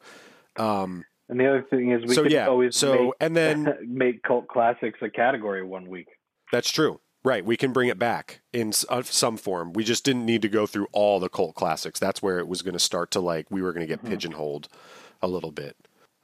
um, 0.57 1.05
and 1.29 1.39
the 1.39 1.47
other 1.49 1.67
thing 1.69 1.93
is 1.93 2.03
we 2.07 2.15
so 2.15 2.23
could 2.23 2.33
yeah, 2.33 2.47
always 2.47 2.77
so 2.77 2.93
make, 2.93 3.13
and 3.21 3.37
then 3.37 3.79
make 3.87 4.23
cult 4.23 4.49
classics 4.49 4.99
a 5.03 5.11
category 5.11 5.63
one 5.63 5.89
week 5.89 6.09
that's 6.51 6.71
true, 6.71 7.01
right? 7.25 7.45
We 7.45 7.57
can 7.57 7.73
bring 7.73 7.89
it 7.89 7.99
back 7.99 8.41
in 8.53 8.73
uh, 8.89 9.03
some 9.03 9.37
form. 9.37 9.73
We 9.73 9.85
just 9.85 10.05
didn't 10.05 10.27
need 10.27 10.43
to 10.43 10.49
go 10.49 10.67
through 10.67 10.89
all 10.93 11.21
the 11.21 11.29
cult 11.29 11.55
classics. 11.55 12.01
That's 12.01 12.23
where 12.23 12.39
it 12.39 12.49
was 12.49 12.63
going 12.63 12.75
to 12.75 12.79
start 12.79 13.11
to 13.13 13.21
like 13.21 13.51
we 13.51 13.63
were 13.63 13.73
going 13.73 13.87
to 13.87 13.93
get 13.93 14.05
pigeonholed 14.05 14.69
a 15.21 15.29
little 15.29 15.53
bit. 15.53 15.77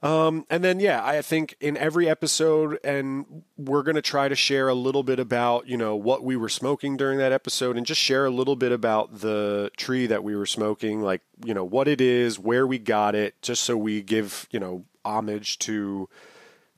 Um, 0.02 0.44
and 0.50 0.62
then 0.62 0.80
yeah, 0.80 1.02
I 1.02 1.22
think 1.22 1.56
in 1.60 1.78
every 1.78 2.10
episode, 2.10 2.78
and 2.84 3.42
we're 3.56 3.82
going 3.82 3.94
to 3.94 4.02
try 4.02 4.28
to 4.28 4.34
share 4.34 4.68
a 4.68 4.74
little 4.74 5.02
bit 5.02 5.18
about 5.18 5.66
you 5.66 5.78
know 5.78 5.96
what 5.96 6.22
we 6.22 6.36
were 6.36 6.50
smoking 6.50 6.98
during 6.98 7.18
that 7.18 7.32
episode, 7.32 7.78
and 7.78 7.86
just 7.86 8.02
share 8.02 8.26
a 8.26 8.30
little 8.30 8.54
bit 8.54 8.70
about 8.70 9.20
the 9.20 9.70
tree 9.78 10.06
that 10.06 10.22
we 10.22 10.36
were 10.36 10.44
smoking, 10.44 11.00
like 11.00 11.22
you 11.42 11.54
know 11.54 11.64
what 11.64 11.88
it 11.88 12.02
is, 12.02 12.38
where 12.38 12.66
we 12.66 12.78
got 12.78 13.14
it, 13.14 13.40
just 13.40 13.62
so 13.62 13.78
we 13.78 14.02
give 14.02 14.46
you 14.50 14.60
know 14.60 14.84
homage 15.04 15.58
to 15.60 16.08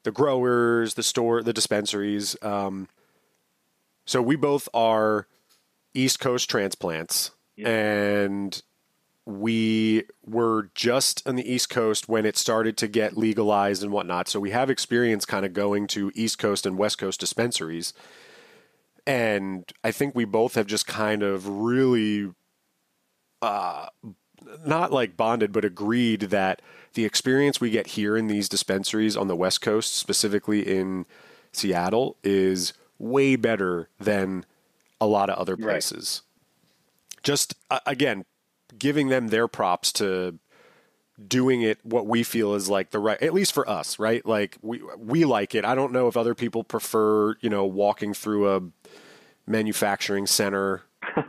the 0.03 0.13
growers, 0.13 0.95
the 0.95 1.03
store, 1.03 1.43
the 1.43 1.53
dispensaries. 1.53 2.37
Um, 2.43 2.89
so 4.05 4.23
we 4.23 4.37
both 4.37 4.69
are 4.73 5.27
East 5.95 6.21
Coast 6.21 6.49
transplants, 6.49 7.33
Yeah. 7.57 7.69
and 7.69 8.63
we 9.25 10.05
were 10.25 10.71
just 10.75 11.27
on 11.27 11.35
the 11.35 11.53
East 11.53 11.69
Coast 11.69 12.09
when 12.09 12.25
it 12.25 12.37
started 12.37 12.77
to 12.77 12.87
get 12.87 13.17
legalized 13.17 13.83
and 13.83 13.91
whatnot. 13.91 14.29
So 14.29 14.39
we 14.39 14.51
have 14.51 14.71
experience 14.71 15.25
kind 15.25 15.45
of 15.45 15.53
going 15.53 15.89
to 15.89 16.13
East 16.15 16.39
Coast 16.39 16.65
and 16.65 16.79
West 16.79 16.99
Coast 16.99 17.19
dispensaries. 17.19 17.93
And 19.05 19.65
I 19.83 19.91
think 19.91 20.15
we 20.15 20.25
both 20.25 20.55
have 20.55 20.67
just 20.67 20.87
kind 20.87 21.25
of 21.25 21.49
really 21.49 22.31
uh, 23.43 23.87
not 24.65 24.93
like 24.93 25.17
bonded, 25.17 25.51
but 25.53 25.65
agreed 25.65 26.21
that 26.23 26.63
the 26.97 27.05
experience 27.05 27.61
we 27.61 27.69
get 27.71 27.89
here 27.89 28.17
in 28.17 28.27
these 28.27 28.49
dispensaries 28.49 29.17
on 29.19 29.29
the 29.29 29.37
West 29.37 29.61
Coast, 29.61 29.95
specifically 29.95 30.63
in 30.67 31.05
Seattle, 31.53 32.17
is 32.25 32.73
way 32.99 33.37
better 33.37 33.91
than 34.01 34.45
a 34.99 35.07
lot 35.07 35.29
of 35.29 35.39
other 35.39 35.55
Right. 35.57 35.63
places. 35.65 36.23
Just 37.23 37.55
uh, 37.71 37.81
again, 37.87 38.25
giving 38.79 39.09
them 39.09 39.29
their 39.29 39.47
props 39.47 39.93
to 39.93 40.39
doing 41.29 41.61
it 41.61 41.79
what 41.85 42.07
we 42.07 42.23
feel 42.23 42.55
is 42.55 42.69
like 42.71 42.91
the 42.91 42.99
right 42.99 43.23
at 43.23 43.33
least 43.33 43.55
for 43.55 43.67
us 43.71 43.99
right 43.99 44.27
like 44.27 44.59
we 44.61 44.83
we 44.99 45.25
like 45.25 45.55
it 45.55 45.65
i 45.65 45.75
don't 45.75 45.91
know 45.91 46.09
if 46.09 46.15
other 46.15 46.35
people 46.35 46.63
prefer 46.63 47.35
you 47.41 47.49
know 47.49 47.65
walking 47.65 48.13
through 48.13 48.55
a 48.55 48.61
manufacturing 49.47 50.27
center 50.27 50.83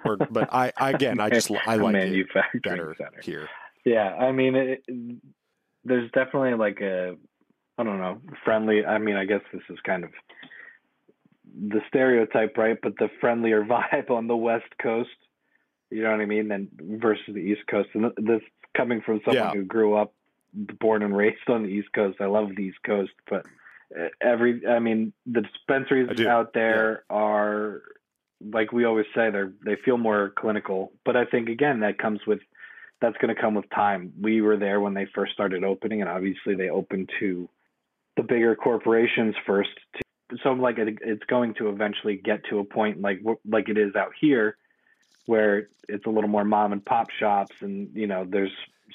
or 0.03 0.17
but 0.29 0.49
i 0.53 0.73
again 0.75 1.21
i 1.21 1.29
just 1.29 1.49
i 1.67 1.75
like 1.77 1.95
it 1.95 2.27
better 2.63 2.93
center. 2.97 3.21
here 3.23 3.47
Yeah, 3.85 4.13
I 4.15 4.33
mean, 4.33 4.55
it, 4.57 4.83
there's 5.87 6.11
definitely 6.11 6.53
like 6.55 6.81
a, 6.81 7.15
I 7.77 7.83
don't 7.83 7.99
know, 7.99 8.21
friendly. 8.43 8.85
I 8.85 8.97
mean, 8.97 9.15
I 9.15 9.25
guess 9.25 9.41
this 9.53 9.63
is 9.69 9.77
kind 9.85 10.03
of 10.03 10.11
the 11.69 11.81
stereotype, 11.87 12.57
right? 12.57 12.77
But 12.81 12.97
the 12.97 13.09
friendlier 13.21 13.63
vibe 13.65 14.09
on 14.09 14.27
the 14.27 14.35
West 14.35 14.71
Coast, 14.81 15.09
you 15.89 16.03
know 16.03 16.11
what 16.11 16.21
I 16.21 16.25
mean, 16.25 16.49
than 16.49 16.69
versus 16.99 17.33
the 17.33 17.39
East 17.39 17.61
Coast. 17.69 17.89
And 17.93 18.11
this 18.17 18.41
coming 18.75 19.01
from 19.01 19.21
someone 19.25 19.47
Yeah. 19.47 19.53
who 19.53 19.63
grew 19.63 19.95
up, 19.95 20.13
born 20.53 21.03
and 21.03 21.15
raised 21.15 21.49
on 21.49 21.63
the 21.63 21.69
East 21.69 21.89
Coast. 21.93 22.17
I 22.19 22.25
love 22.25 22.49
the 22.55 22.63
East 22.63 22.83
Coast, 22.85 23.11
but 23.29 23.45
every, 24.21 24.65
I 24.67 24.79
mean, 24.79 25.13
the 25.25 25.41
dispensaries 25.41 26.19
out 26.25 26.53
there 26.53 27.03
are 27.09 27.81
like 28.41 28.71
we 28.71 28.85
always 28.85 29.05
say, 29.15 29.29
they're 29.31 29.51
they 29.65 29.75
feel 29.83 29.97
more 29.97 30.31
clinical. 30.37 30.91
But 31.05 31.15
I 31.15 31.25
think 31.25 31.49
again 31.49 31.79
that 31.81 31.97
comes 31.97 32.19
with 32.27 32.39
that's 33.01 33.17
going 33.17 33.33
to 33.33 33.39
come 33.39 33.53
with 33.53 33.69
time. 33.69 34.13
We 34.19 34.41
were 34.41 34.57
there 34.57 34.79
when 34.79 34.93
they 34.93 35.05
first 35.13 35.33
started 35.33 35.63
opening, 35.63 36.01
and 36.01 36.09
obviously 36.09 36.55
they 36.55 36.69
opened 36.69 37.09
to 37.19 37.49
the 38.15 38.23
bigger 38.23 38.55
corporations 38.55 39.35
first. 39.45 39.69
To, 40.29 40.37
so 40.43 40.49
like 40.51 40.77
it, 40.77 40.97
it's 41.01 41.23
going 41.25 41.53
to 41.55 41.69
eventually 41.69 42.15
get 42.17 42.43
to 42.49 42.59
a 42.59 42.63
point 42.63 43.01
like 43.01 43.21
like 43.47 43.69
it 43.69 43.77
is 43.77 43.95
out 43.95 44.11
here, 44.19 44.57
where 45.25 45.69
it's 45.87 46.05
a 46.05 46.09
little 46.09 46.29
more 46.29 46.43
mom 46.43 46.73
and 46.73 46.83
pop 46.83 47.09
shops, 47.11 47.55
and 47.61 47.89
you 47.93 48.07
know 48.07 48.25
there's 48.27 48.51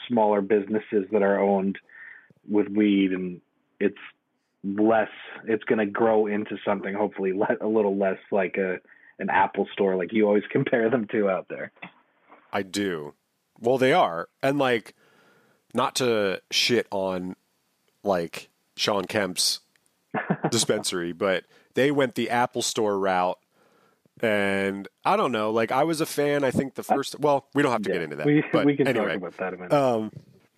smaller 0.09 0.41
businesses 0.41 1.07
that 1.13 1.23
are 1.23 1.39
owned 1.39 1.79
with 2.49 2.69
weed, 2.69 3.13
and 3.13 3.41
it's 3.79 3.99
less. 4.65 5.11
It's 5.47 5.65
going 5.65 5.79
to 5.79 5.87
grow 5.87 6.27
into 6.27 6.57
something 6.65 6.95
hopefully 6.95 7.33
a 7.61 7.67
little 7.67 7.97
less 7.97 8.19
like 8.33 8.57
a 8.57 8.79
an 9.19 9.31
Apple 9.31 9.69
store, 9.73 9.97
like 9.97 10.13
you 10.13 10.27
always 10.27 10.45
compare 10.51 10.91
them 10.91 11.07
to 11.13 11.31
out 11.31 11.47
there. 11.49 11.71
I 12.53 12.63
do. 12.63 13.15
Well, 13.63 13.79
they 13.79 13.93
are. 13.93 14.29
And 14.43 14.59
like 14.59 14.95
not 15.73 15.95
to 15.97 16.43
shit 16.51 16.87
on 16.91 17.37
like 18.05 18.51
Shawn 18.77 19.05
Kemp's 19.07 19.61
dispensary, 20.51 21.13
but 21.13 21.45
they 21.75 21.91
went 21.91 22.15
the 22.15 22.29
Apple 22.29 22.63
Store 22.63 22.99
route. 22.99 23.39
And 24.21 24.87
I 25.05 25.17
don't 25.17 25.33
know, 25.33 25.51
like 25.51 25.73
I 25.73 25.85
was 25.85 26.01
a 26.01 26.07
fan. 26.07 26.45
I 26.45 26.51
think 26.51 26.75
the 26.75 26.83
first, 26.83 27.19
well, 27.19 27.47
we 27.55 27.63
don't 27.63 27.73
have 27.73 27.83
to 27.83 27.89
Yeah, 27.89 27.95
get 27.95 28.03
into 28.03 28.17
that. 28.17 28.27
We, 28.27 28.45
but 28.53 28.67
we 28.67 28.77
can 28.77 28.87
anyway, 28.87 29.15
talk 29.15 29.17
about 29.17 29.37
that 29.39 29.55
a 29.55 29.57
minute. 29.57 29.73
um, 29.73 30.13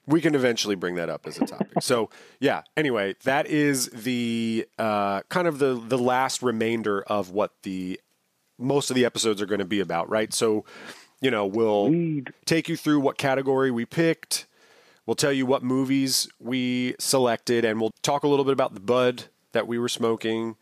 we 0.07 0.21
can 0.21 0.35
eventually 0.35 0.75
bring 0.75 0.97
that 0.97 1.09
up 1.09 1.27
as 1.27 1.39
a 1.39 1.47
topic. 1.47 1.81
so 1.81 2.11
yeah. 2.41 2.63
Anyway, 2.77 3.15
that 3.25 3.47
is 3.47 3.89
the 3.89 4.67
uh, 4.79 5.23
kind 5.31 5.49
of 5.49 5.59
the 5.61 5.75
the 5.75 5.97
last 5.97 6.43
remainder 6.43 7.03
of 7.03 7.31
what 7.31 7.53
the 7.63 7.99
most 8.59 8.91
of 8.91 8.97
the 8.97 9.05
episodes 9.07 9.41
are 9.41 9.47
going 9.47 9.61
to 9.61 9.65
be 9.65 9.81
about, 9.81 10.11
right? 10.11 10.33
So, 10.35 10.65
you 11.21 11.31
know, 11.31 11.47
we'll 11.47 11.89
Weed. 11.89 12.33
take 12.45 12.69
you 12.69 12.77
through 12.77 13.01
what 13.01 13.19
category 13.19 13.71
we 13.71 13.85
picked. 13.85 14.47
We'll 15.07 15.15
tell 15.15 15.33
you 15.33 15.47
what 15.47 15.63
movies 15.63 16.29
we 16.39 16.95
selected, 16.99 17.65
and 17.65 17.81
we'll 17.81 17.93
talk 18.03 18.25
a 18.25 18.29
little 18.29 18.45
bit 18.45 18.53
about 18.53 18.75
the 18.75 18.81
bud 18.81 19.25
that 19.53 19.67
we 19.67 19.79
were 19.79 19.89
smoking. 19.89 20.57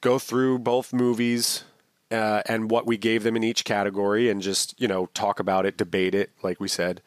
Go 0.00 0.18
through 0.18 0.58
both 0.58 0.92
movies 0.92 1.64
uh, 2.10 2.42
and 2.46 2.70
what 2.70 2.86
we 2.86 2.96
gave 2.96 3.22
them 3.22 3.36
in 3.36 3.44
each 3.44 3.64
category, 3.64 4.28
and 4.28 4.42
just 4.42 4.80
you 4.80 4.88
know 4.88 5.06
talk 5.14 5.40
about 5.40 5.66
it, 5.66 5.76
debate 5.76 6.14
it, 6.14 6.30
like 6.42 6.60
we 6.60 6.68
said. 6.68 7.00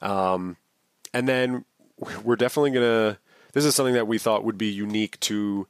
Um, 0.00 0.56
and 1.12 1.28
then 1.28 1.64
we're 2.22 2.36
definitely 2.36 2.70
gonna. 2.70 3.18
This 3.52 3.64
is 3.64 3.74
something 3.74 3.94
that 3.94 4.06
we 4.06 4.18
thought 4.18 4.44
would 4.44 4.58
be 4.58 4.70
unique 4.70 5.18
to 5.20 5.66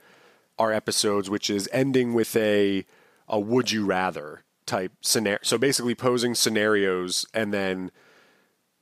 our 0.58 0.72
episodes, 0.72 1.30
which 1.30 1.48
is 1.48 1.68
ending 1.72 2.12
with 2.12 2.36
a 2.36 2.84
a 3.28 3.38
would 3.38 3.70
you 3.70 3.86
rather 3.86 4.42
type 4.70 4.92
scenario. 5.00 5.40
So 5.42 5.58
basically 5.58 5.96
posing 5.96 6.34
scenarios 6.36 7.26
and 7.34 7.52
then 7.52 7.90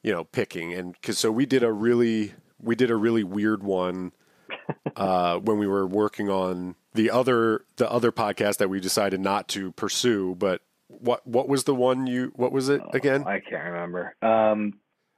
you 0.03 0.13
know 0.13 0.25
picking 0.25 0.75
and 0.75 0.93
because 0.93 1.19
so 1.19 1.33
we 1.33 1.47
did 1.47 1.63
a 1.63 1.73
really 1.73 2.35
we 2.61 2.77
did 2.77 2.91
a 2.91 2.97
really 2.97 3.25
weird 3.25 3.63
one 3.63 4.13
uh, 4.97 5.39
when 5.39 5.59
we 5.59 5.67
were 5.67 5.87
working 5.87 6.29
on 6.29 6.77
the 6.93 7.11
other 7.11 7.65
the 7.77 7.91
other 7.91 8.13
podcast 8.13 8.59
that 8.59 8.69
we 8.69 8.81
decided 8.81 9.21
not 9.21 9.49
to 9.49 9.73
pursue. 9.73 10.35
But 10.35 10.61
what 10.89 11.27
what 11.27 11.49
was 11.49 11.65
the 11.65 11.75
one 11.75 12.07
you 12.07 12.33
what 12.37 12.53
was 12.53 12.69
it 12.69 12.83
again? 12.93 13.25
I 13.27 13.41
can't 13.41 13.65
remember. 13.65 14.15
Um, 14.21 14.75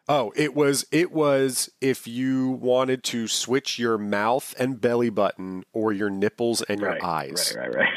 Oh, 0.09 0.33
it 0.35 0.57
was 0.57 0.85
it 0.91 1.13
was 1.13 1.71
if 1.81 2.09
you 2.09 2.51
wanted 2.51 3.05
to 3.05 3.29
switch 3.29 3.79
your 3.79 3.97
mouth 3.97 4.57
and 4.59 4.81
belly 4.81 5.09
button 5.09 5.63
or 5.73 5.93
your 5.93 6.11
nipples 6.11 6.63
and 6.63 6.81
your 6.81 6.91
right, 6.91 7.05
eyes. 7.05 7.55
Right, 7.57 7.69
right, 7.69 7.77
right. 7.77 7.89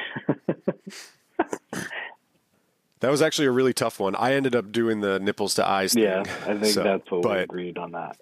That 3.03 3.11
was 3.11 3.21
actually 3.21 3.47
a 3.47 3.51
really 3.51 3.73
tough 3.73 3.99
one. 3.99 4.15
I 4.15 4.33
ended 4.33 4.55
up 4.55 4.71
doing 4.71 5.01
the 5.01 5.19
nipples 5.19 5.55
to 5.55 5.67
eyes 5.67 5.91
thing. 5.91 6.03
yeah, 6.03 6.21
I 6.21 6.57
think 6.57 6.65
So, 6.73 6.83
that's 6.83 7.11
what 7.11 7.25
we 7.25 7.37
agreed 7.37 7.77
on 7.77 7.91
that. 7.91 8.17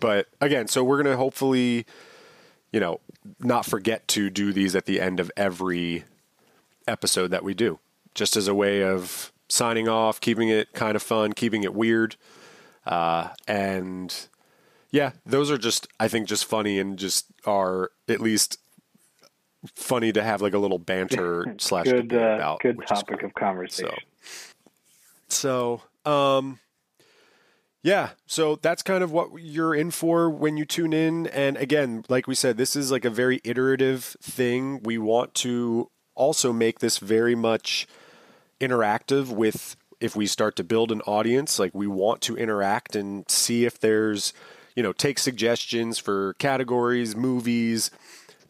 But 0.00 0.28
again, 0.40 0.68
so 0.68 0.84
we're 0.84 1.02
going 1.02 1.12
to 1.12 1.16
hopefully, 1.16 1.84
you 2.70 2.78
know, 2.78 3.00
not 3.40 3.66
forget 3.66 4.06
to 4.08 4.30
do 4.30 4.52
these 4.52 4.76
at 4.76 4.86
the 4.86 5.00
end 5.00 5.18
of 5.18 5.32
every 5.36 6.04
episode 6.86 7.32
that 7.32 7.42
we 7.42 7.54
do, 7.54 7.80
just 8.14 8.36
as 8.36 8.46
a 8.46 8.54
way 8.54 8.84
of 8.84 9.32
signing 9.48 9.88
off, 9.88 10.20
keeping 10.20 10.48
it 10.48 10.72
kind 10.72 10.94
of 10.94 11.02
fun, 11.02 11.32
keeping 11.32 11.64
it 11.64 11.74
weird. 11.74 12.14
Uh, 12.86 13.30
and 13.48 14.28
yeah, 14.92 15.10
those 15.26 15.50
are 15.50 15.58
just, 15.58 15.88
I 15.98 16.06
think, 16.06 16.28
just 16.28 16.44
funny 16.44 16.78
and 16.78 16.96
just 16.96 17.26
are 17.44 17.90
at 18.08 18.20
least 18.20 18.60
funny 19.74 20.12
to 20.12 20.22
have 20.22 20.42
like 20.42 20.54
a 20.54 20.58
little 20.58 20.78
banter 20.78 21.54
slash 21.58 21.86
Good, 21.86 22.08
debate 22.08 22.22
uh, 22.22 22.34
about. 22.34 22.60
good 22.60 22.78
topic 22.86 23.20
cool. 23.20 23.28
of 23.28 23.34
conversation. 23.34 23.94
So, 25.28 25.82
um, 26.04 26.58
yeah, 27.82 28.10
so 28.26 28.56
that's 28.56 28.82
kind 28.82 29.04
of 29.04 29.12
what 29.12 29.30
you're 29.38 29.74
in 29.74 29.90
for 29.90 30.30
when 30.30 30.56
you 30.56 30.64
tune 30.64 30.92
in. 30.92 31.26
And 31.26 31.56
again, 31.58 32.04
like 32.08 32.26
we 32.26 32.34
said, 32.34 32.56
this 32.56 32.76
is 32.76 32.90
like 32.90 33.04
a 33.04 33.10
very 33.10 33.42
iterative 33.44 34.16
thing. 34.22 34.80
We 34.82 34.96
want 34.96 35.34
to 35.36 35.90
also 36.14 36.52
make 36.52 36.78
this 36.78 36.98
very 36.98 37.34
much 37.34 37.86
interactive 38.60 39.28
with 39.28 39.76
if 40.00 40.16
we 40.16 40.26
start 40.26 40.56
to 40.56 40.64
build 40.64 40.92
an 40.92 41.00
audience, 41.02 41.58
like 41.58 41.74
we 41.74 41.86
want 41.86 42.20
to 42.22 42.36
interact 42.36 42.96
and 42.96 43.28
see 43.28 43.64
if 43.64 43.78
there's, 43.78 44.32
you 44.74 44.82
know, 44.82 44.92
take 44.92 45.18
suggestions 45.18 45.98
for 45.98 46.34
categories, 46.34 47.14
movies, 47.14 47.90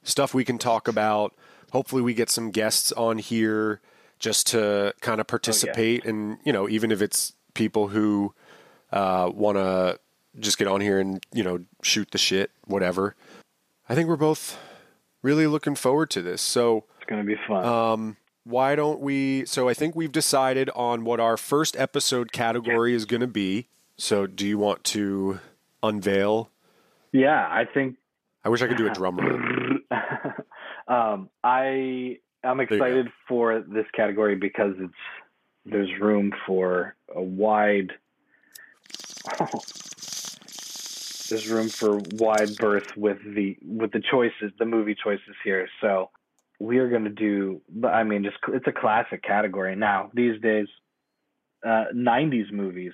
stuff 0.04 0.32
we 0.34 0.44
can 0.44 0.58
talk 0.58 0.87
about. 0.87 1.34
Hopefully, 1.73 2.02
we 2.02 2.14
get 2.14 2.30
some 2.30 2.50
guests 2.52 2.92
on 2.92 3.18
here 3.18 3.80
just 4.20 4.46
to 4.49 4.94
kind 5.00 5.20
of 5.20 5.26
participate, 5.26 6.04
and 6.04 6.38
you 6.44 6.52
know, 6.52 6.68
even 6.68 6.92
if 6.92 7.02
it's 7.02 7.34
people 7.54 7.88
who 7.88 8.32
uh, 8.92 9.30
want 9.34 9.56
to 9.58 9.99
just 10.38 10.56
get 10.58 10.66
on 10.68 10.80
here 10.80 10.99
and 11.00 11.25
you 11.32 11.42
know 11.42 11.61
shoot 11.82 12.11
the 12.12 12.18
shit, 12.18 12.50
whatever. 12.66 13.16
I 13.88 13.94
think 13.94 14.08
we're 14.08 14.16
both 14.16 14.56
really 15.23 15.46
looking 15.46 15.75
forward 15.75 16.11
to 16.11 16.23
this. 16.23 16.40
So 16.40 16.84
It's 17.00 17.08
going 17.08 17.20
to 17.20 17.26
be 17.26 17.37
fun. 17.46 17.64
um, 17.64 18.16
why 18.44 18.76
don't 18.76 19.00
we? 19.00 19.44
So 19.46 19.68
I 19.68 19.75
think 19.75 19.94
we've 19.96 20.12
decided 20.12 20.70
on 20.75 21.04
what 21.04 21.18
our 21.20 21.37
first 21.37 21.76
episode 21.76 22.30
category 22.32 22.94
is 22.94 23.04
going 23.04 23.20
to 23.20 23.26
be. 23.26 23.68
So 23.96 24.26
do 24.26 24.46
you 24.46 24.58
want 24.58 24.84
to 24.84 25.40
unveil? 25.82 26.50
yeah, 27.12 27.46
I 27.50 27.64
think 27.64 27.96
I 28.44 28.49
wish 28.49 28.61
I 28.62 28.66
could 28.66 28.76
do 28.76 28.87
a 28.87 28.92
drum 28.92 29.16
roll. 29.18 29.38
Um, 30.88 31.31
I 31.43 32.19
I'm 32.43 32.61
excited 32.61 33.09
for 33.26 33.61
this 33.61 33.87
category 33.95 34.37
because 34.37 34.75
it's 34.79 34.93
there's 35.64 35.91
room 36.00 36.33
for 36.47 36.95
a 37.14 37.23
wide. 37.23 37.93
there's 41.29 41.49
room 41.49 41.69
for 41.69 42.00
wide 42.12 42.57
berth 42.57 42.97
with 42.97 43.19
the 43.35 43.57
with 43.67 43.93
the 43.93 44.03
choices, 44.11 44.53
the 44.59 44.67
movie 44.67 44.95
choices 44.95 45.35
here. 45.43 45.69
So 45.81 46.11
we 46.61 46.79
are 46.79 46.88
going 46.88 47.05
to 47.05 47.11
do. 47.11 47.61
I 47.87 48.05
mean, 48.05 48.23
just 48.25 48.37
it's 48.49 48.67
a 48.67 48.73
classic 48.73 49.23
category 49.23 49.75
now 49.76 50.11
these 50.14 50.41
days. 50.41 50.69
Uh, 51.64 51.87
90s 51.95 52.53
movies. 52.53 52.93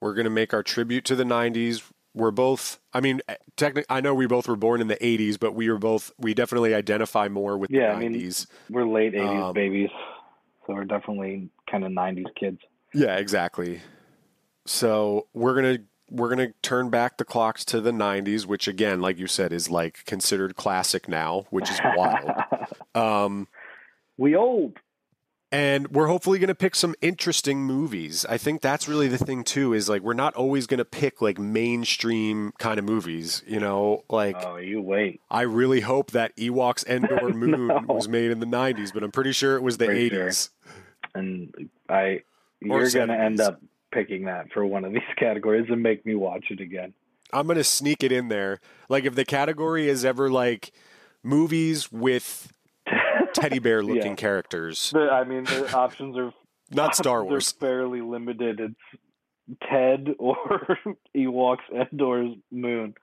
We're 0.00 0.14
gonna 0.14 0.30
make 0.30 0.54
our 0.54 0.62
tribute 0.62 1.04
to 1.06 1.16
the 1.16 1.24
'90s. 1.24 1.82
We're 2.14 2.30
both. 2.32 2.80
I 2.92 3.00
mean, 3.00 3.20
technically, 3.56 3.86
I 3.88 4.00
know 4.00 4.14
we 4.14 4.26
both 4.26 4.48
were 4.48 4.56
born 4.56 4.80
in 4.80 4.88
the 4.88 4.96
'80s, 4.96 5.38
but 5.38 5.54
we 5.54 5.70
were 5.70 5.78
both. 5.78 6.10
We 6.18 6.34
definitely 6.34 6.74
identify 6.74 7.28
more 7.28 7.56
with 7.56 7.70
Yeah, 7.70 7.90
the 7.92 7.96
I 7.96 7.98
mean- 8.00 8.14
'90s. 8.14 8.46
We're 8.68 8.84
late 8.86 9.14
80s 9.14 9.42
Um, 9.48 9.54
babies, 9.54 9.90
so 10.66 10.74
we're 10.74 10.84
definitely 10.84 11.50
kind 11.70 11.84
of 11.84 11.92
90s 11.92 12.26
kids. 12.34 12.58
Yeah, 12.92 13.16
exactly. 13.16 13.80
So 14.66 15.28
we're 15.34 15.54
gonna 15.54 15.78
we're 16.10 16.28
gonna 16.28 16.52
turn 16.62 16.90
back 16.90 17.16
the 17.18 17.24
clocks 17.24 17.64
to 17.66 17.80
the 17.80 17.92
'90s, 17.92 18.44
which 18.44 18.66
again, 18.66 19.00
like 19.00 19.16
you 19.18 19.28
said, 19.28 19.52
is 19.52 19.70
like 19.70 20.04
considered 20.04 20.56
classic 20.56 21.08
now, 21.08 21.46
which 21.50 21.70
is 21.70 21.78
wild. 21.96 22.28
um, 22.96 23.46
we 24.16 24.34
old. 24.34 24.78
And 25.52 25.88
we're 25.88 26.06
hopefully 26.06 26.38
gonna 26.38 26.54
pick 26.54 26.74
some 26.74 26.94
interesting 27.00 27.62
movies. 27.62 28.24
I 28.28 28.38
think 28.38 28.60
that's 28.60 28.86
really 28.88 29.08
the 29.08 29.18
thing 29.18 29.42
too. 29.44 29.72
Is 29.72 29.88
like 29.88 30.02
we're 30.02 30.12
not 30.14 30.34
always 30.34 30.66
gonna 30.66 30.84
pick 30.84 31.20
like 31.20 31.38
mainstream 31.38 32.52
kind 32.58 32.78
of 32.78 32.84
movies. 32.84 33.42
You 33.46 33.60
know, 33.60 34.04
like 34.08 34.36
Oh, 34.44 34.56
you 34.56 34.80
wait. 34.80 35.20
I 35.30 35.42
really 35.42 35.80
hope 35.80 36.12
that 36.12 36.36
Ewoks 36.36 36.86
Endor 36.86 37.28
Moon 37.34 37.66
No. 37.68 37.80
was 37.88 38.08
made 38.08 38.30
in 38.30 38.40
the 38.40 38.46
'90s, 38.46 38.92
but 38.94 39.02
I'm 39.02 39.10
pretty 39.12 39.32
sure 39.32 39.56
it 39.56 39.62
was 39.62 39.78
the 39.78 39.86
Pretty 39.86 40.08
sure. 40.10 40.28
'80s. 40.28 40.50
and 41.14 41.70
I 41.88 42.22
you're 42.60 42.90
gonna 42.90 43.14
end 43.14 43.40
up 43.40 43.60
picking 43.92 44.26
that 44.26 44.52
for 44.52 44.64
one 44.64 44.84
of 44.84 44.92
these 44.92 45.02
categories 45.18 45.66
and 45.68 45.82
make 45.82 46.06
me 46.06 46.14
watch 46.14 46.46
it 46.50 46.60
again. 46.60 46.94
I'm 47.32 47.46
gonna 47.46 47.64
sneak 47.64 48.02
it 48.04 48.12
in 48.12 48.28
there. 48.28 48.60
Like 48.88 49.04
if 49.04 49.14
the 49.14 49.24
category 49.24 49.88
is 49.88 50.04
ever 50.04 50.30
like 50.30 50.72
movies 51.22 51.90
with 51.92 52.52
teddy 53.34 53.58
bear 53.58 53.82
looking 53.84 54.12
Yeah. 54.12 54.14
characters, 54.16 54.90
The, 54.90 55.10
I 55.10 55.24
mean, 55.24 55.44
the 55.44 55.72
options 55.76 56.16
are 56.16 56.32
not 56.70 56.94
Star 56.96 57.24
Wars. 57.24 57.52
they're 57.52 57.68
fairly 57.68 58.00
limited. 58.00 58.60
It's 58.60 59.00
Ted 59.68 60.14
or 60.18 60.36
Ewoks 61.16 61.58
Endor's 61.74 62.36
Moon. 62.50 62.94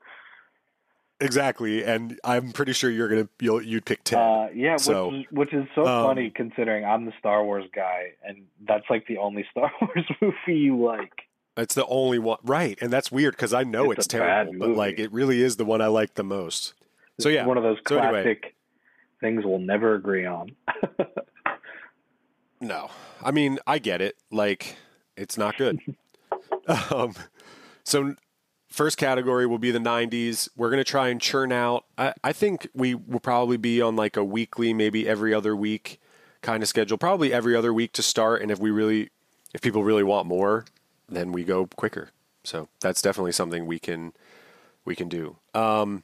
Exactly, 1.19 1.83
and 1.83 2.19
I'm 2.23 2.51
pretty 2.51 2.73
sure 2.73 2.91
you're 2.91 3.09
gonna 3.09 3.27
you'll, 3.39 3.59
you'd 3.61 3.85
pick 3.85 4.03
Ted. 4.03 4.19
Uh, 4.19 4.47
yeah, 4.53 4.77
So, 4.77 5.07
which 5.09 5.15
is, 5.15 5.25
which 5.31 5.53
is 5.53 5.65
so 5.73 5.81
um, 5.87 6.05
funny 6.05 6.29
considering 6.29 6.85
I'm 6.85 7.05
the 7.05 7.13
Star 7.17 7.43
Wars 7.43 7.65
guy, 7.73 8.11
and 8.23 8.43
that's 8.67 8.85
like 8.87 9.07
the 9.07 9.17
only 9.17 9.43
Star 9.49 9.71
Wars 9.81 10.05
movie 10.21 10.59
you 10.59 10.77
like. 10.79 11.11
It's 11.57 11.73
the 11.73 11.87
only 11.87 12.19
one, 12.19 12.37
right? 12.43 12.77
And 12.81 12.93
that's 12.93 13.11
weird 13.11 13.33
because 13.33 13.51
I 13.51 13.63
know 13.63 13.89
It's 13.89 14.05
it's, 14.05 14.07
terrible, 14.07 14.53
but 14.59 14.69
like 14.69 14.99
it 14.99 15.11
really 15.11 15.41
is 15.41 15.55
the 15.55 15.65
one 15.65 15.81
I 15.81 15.87
like 15.87 16.13
the 16.13 16.23
most. 16.23 16.75
So 17.19 17.29
yeah, 17.29 17.47
one 17.47 17.57
of 17.57 17.63
those 17.63 17.79
So 17.87 17.97
classic 17.97 18.15
anyway. 18.15 18.53
Things 19.21 19.43
we'll 19.45 19.59
never 19.59 19.95
agree 19.95 20.25
on. 20.25 20.55
No, 22.59 22.89
I 23.23 23.31
mean 23.31 23.59
I 23.67 23.79
get 23.79 24.01
it. 24.01 24.15
Like 24.31 24.77
it's 25.15 25.37
not 25.37 25.57
good. 25.57 25.79
um, 26.91 27.13
so 27.83 28.15
first 28.67 28.97
category 28.97 29.45
will 29.45 29.59
be 29.59 29.71
the 29.71 29.79
'90s. 29.79 30.49
We're 30.55 30.69
gonna 30.69 30.83
try 30.83 31.09
and 31.09 31.21
churn 31.21 31.51
out. 31.51 31.85
I, 31.97 32.13
I 32.23 32.33
think 32.33 32.67
we 32.73 32.95
will 32.95 33.19
probably 33.19 33.57
be 33.57 33.81
on 33.81 33.95
like 33.95 34.17
a 34.17 34.23
weekly, 34.23 34.73
maybe 34.73 35.07
every 35.07 35.33
other 35.33 35.55
week 35.55 35.99
kind 36.41 36.63
of 36.63 36.69
schedule. 36.69 36.97
Probably 36.97 37.31
every 37.31 37.55
other 37.55 37.73
week 37.73 37.93
to 37.93 38.01
start. 38.01 38.41
And 38.41 38.51
if 38.51 38.59
we 38.59 38.71
really, 38.71 39.09
if 39.53 39.61
people 39.61 39.83
really 39.83 40.03
want 40.03 40.27
more, 40.27 40.65
then 41.07 41.31
we 41.31 41.43
go 41.43 41.67
quicker. 41.67 42.09
So 42.43 42.69
that's 42.79 43.01
definitely 43.01 43.33
something 43.33 43.65
we 43.65 43.77
can 43.77 44.13
we 44.83 44.95
can 44.95 45.09
do. 45.09 45.35
Um, 45.53 46.03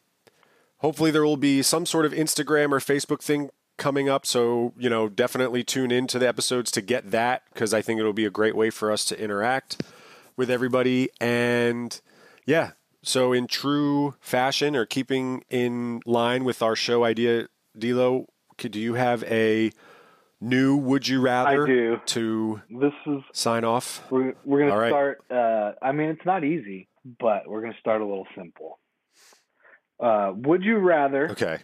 hopefully 0.84 1.10
there 1.10 1.24
will 1.24 1.38
be 1.38 1.62
some 1.64 1.86
sort 1.86 2.06
of 2.06 2.12
Instagram 2.12 2.72
or 2.72 2.80
Facebook 2.80 3.22
thing 3.22 3.50
coming 3.78 4.08
up. 4.10 4.26
So, 4.26 4.74
you 4.78 4.90
know, 4.90 5.10
definitely 5.10 5.64
tune 5.64 5.90
into 5.92 6.20
the 6.20 6.28
episodes 6.28 6.70
to 6.72 6.82
get 6.82 7.10
that 7.12 7.44
because 7.54 7.74
I 7.74 7.82
think 7.82 8.00
it'll 8.00 8.14
be 8.14 8.26
a 8.26 8.30
great 8.30 8.56
way 8.56 8.70
for 8.70 8.92
us 8.92 9.04
to 9.06 9.20
interact 9.20 9.82
with 10.38 10.52
everybody. 10.52 11.10
And 11.20 12.00
yeah, 12.46 12.72
so 13.02 13.34
in 13.34 13.48
true 13.48 14.14
fashion 14.20 14.76
or 14.76 14.86
keeping 14.86 15.44
in 15.50 16.02
line 16.06 16.44
with 16.44 16.62
our 16.62 16.76
show 16.76 17.04
idea, 17.04 17.48
Dilo, 17.78 18.26
do 18.58 18.80
you 18.80 18.94
have 18.96 19.24
a 19.24 19.72
new 20.40 20.76
Would 20.76 21.08
You 21.08 21.22
Rather 21.22 21.64
I 21.64 21.68
do. 21.68 22.02
to 22.06 22.62
This 22.70 22.94
is 23.08 23.22
sign 23.32 23.64
off? 23.64 24.04
we're 24.12 24.36
we're 24.46 24.60
gonna 24.60 24.72
All 24.74 24.78
right. 24.80 24.90
start. 24.92 25.22
Uh, 25.32 25.72
I 25.82 25.92
mean, 25.94 26.10
it's 26.10 26.26
not 26.26 26.44
easy, 26.44 26.88
but 27.20 27.48
we're 27.48 27.62
gonna 27.62 27.74
start 27.80 28.02
a 28.02 28.06
little 28.06 28.28
simple. 28.38 28.80
Uh, 30.04 30.34
would 30.36 30.64
you 30.64 30.78
rather 30.78 31.30
Okay. 31.30 31.60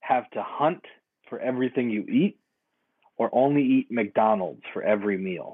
have 0.00 0.30
to 0.30 0.42
hunt 0.42 0.84
for 1.28 1.40
everything 1.40 1.90
you 1.90 2.02
eat, 2.04 2.38
or 3.16 3.28
only 3.32 3.62
eat 3.62 3.90
McDonald's 3.90 4.62
for 4.72 4.82
every 4.82 5.18
meal? 5.18 5.52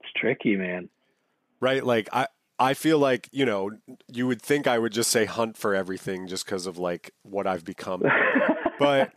It's 0.00 0.12
tricky, 0.16 0.56
man. 0.56 0.88
right? 1.60 1.84
Like 1.84 2.08
I, 2.12 2.28
I 2.58 2.74
feel 2.74 2.98
like 2.98 3.28
you 3.32 3.44
know, 3.44 3.70
you 4.06 4.26
would 4.26 4.40
think 4.40 4.66
I 4.66 4.78
would 4.78 4.92
just 4.92 5.10
say 5.10 5.24
hunt 5.24 5.56
for 5.56 5.74
everything 5.74 6.28
just 6.28 6.44
because 6.44 6.66
of 6.66 6.78
like 6.78 7.12
what 7.22 7.46
I've 7.46 7.64
become, 7.64 8.02
but 8.78 9.10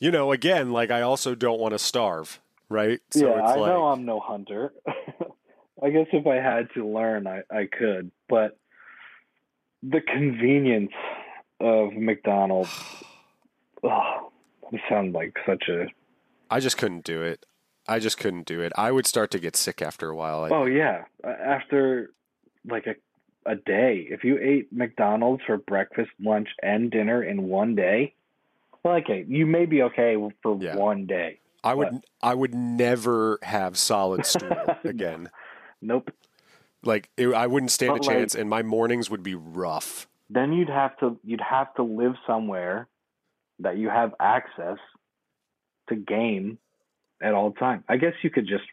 you 0.00 0.10
know, 0.10 0.32
again, 0.32 0.72
like 0.72 0.90
I 0.90 1.02
also 1.02 1.34
don't 1.36 1.60
want 1.60 1.74
to 1.74 1.78
starve, 1.78 2.40
right? 2.68 3.00
So 3.10 3.26
yeah, 3.26 3.38
it's 3.38 3.56
I 3.56 3.56
like, 3.56 3.68
know 3.68 3.86
I'm 3.86 4.04
no 4.04 4.18
hunter. 4.20 4.72
I 5.82 5.90
guess 5.90 6.06
if 6.12 6.26
I 6.26 6.36
had 6.36 6.68
to 6.74 6.86
learn, 6.86 7.26
I, 7.26 7.42
I 7.50 7.66
could, 7.66 8.10
but 8.28 8.58
the 9.82 10.00
convenience 10.00 10.92
of 11.60 11.92
McDonald's. 11.94 12.70
Oh, 13.84 14.30
I 14.72 14.80
sound 14.88 15.12
like 15.12 15.36
such 15.44 15.64
a. 15.68 15.86
I 16.48 16.60
just 16.60 16.78
couldn't 16.78 17.02
do 17.02 17.20
it. 17.22 17.44
I 17.88 17.98
just 17.98 18.16
couldn't 18.16 18.46
do 18.46 18.60
it. 18.60 18.72
I 18.76 18.92
would 18.92 19.08
start 19.08 19.32
to 19.32 19.40
get 19.40 19.56
sick 19.56 19.82
after 19.82 20.08
a 20.08 20.14
while. 20.14 20.44
I, 20.44 20.50
Oh 20.50 20.66
yeah, 20.66 21.02
after 21.24 22.12
like 22.64 22.86
a 22.86 22.94
a 23.44 23.56
day, 23.56 24.06
if 24.08 24.22
you 24.22 24.38
ate 24.38 24.72
McDonald's 24.72 25.42
for 25.44 25.56
breakfast, 25.58 26.10
lunch, 26.20 26.48
and 26.62 26.92
dinner 26.92 27.24
in 27.24 27.48
one 27.48 27.74
day, 27.74 28.14
well, 28.84 28.94
okay, 28.98 29.24
you 29.26 29.46
may 29.46 29.66
be 29.66 29.82
okay 29.82 30.16
for 30.44 30.56
Yeah. 30.62 30.76
one 30.76 31.06
day. 31.06 31.40
I 31.64 31.74
would, 31.74 32.04
I 32.22 32.34
would 32.36 32.54
never 32.54 33.40
have 33.42 33.76
solid 33.76 34.26
stool 34.26 34.56
again. 34.84 35.28
Nope. 35.80 36.12
Like 36.84 37.10
it, 37.16 37.28
I 37.28 37.46
wouldn't 37.46 37.70
stand 37.70 37.90
a 37.90 37.94
But, 37.94 38.06
like- 38.06 38.16
chance, 38.16 38.34
and 38.34 38.48
my 38.50 38.62
mornings 38.62 39.10
would 39.10 39.22
be 39.22 39.34
rough. 39.34 40.08
Then 40.30 40.52
you'd 40.52 40.70
have 40.70 40.96
to 40.98 41.18
you'd 41.24 41.40
have 41.42 41.72
to 41.74 41.82
live 41.82 42.14
somewhere 42.26 42.88
that 43.58 43.76
you 43.76 43.88
have 43.90 44.14
access 44.18 44.78
to 45.88 45.94
game 45.94 46.58
at 47.22 47.34
all 47.34 47.52
time. 47.52 47.84
I 47.88 47.96
guess 47.98 48.14
you 48.22 48.30
could 48.30 48.46
just 48.48 48.64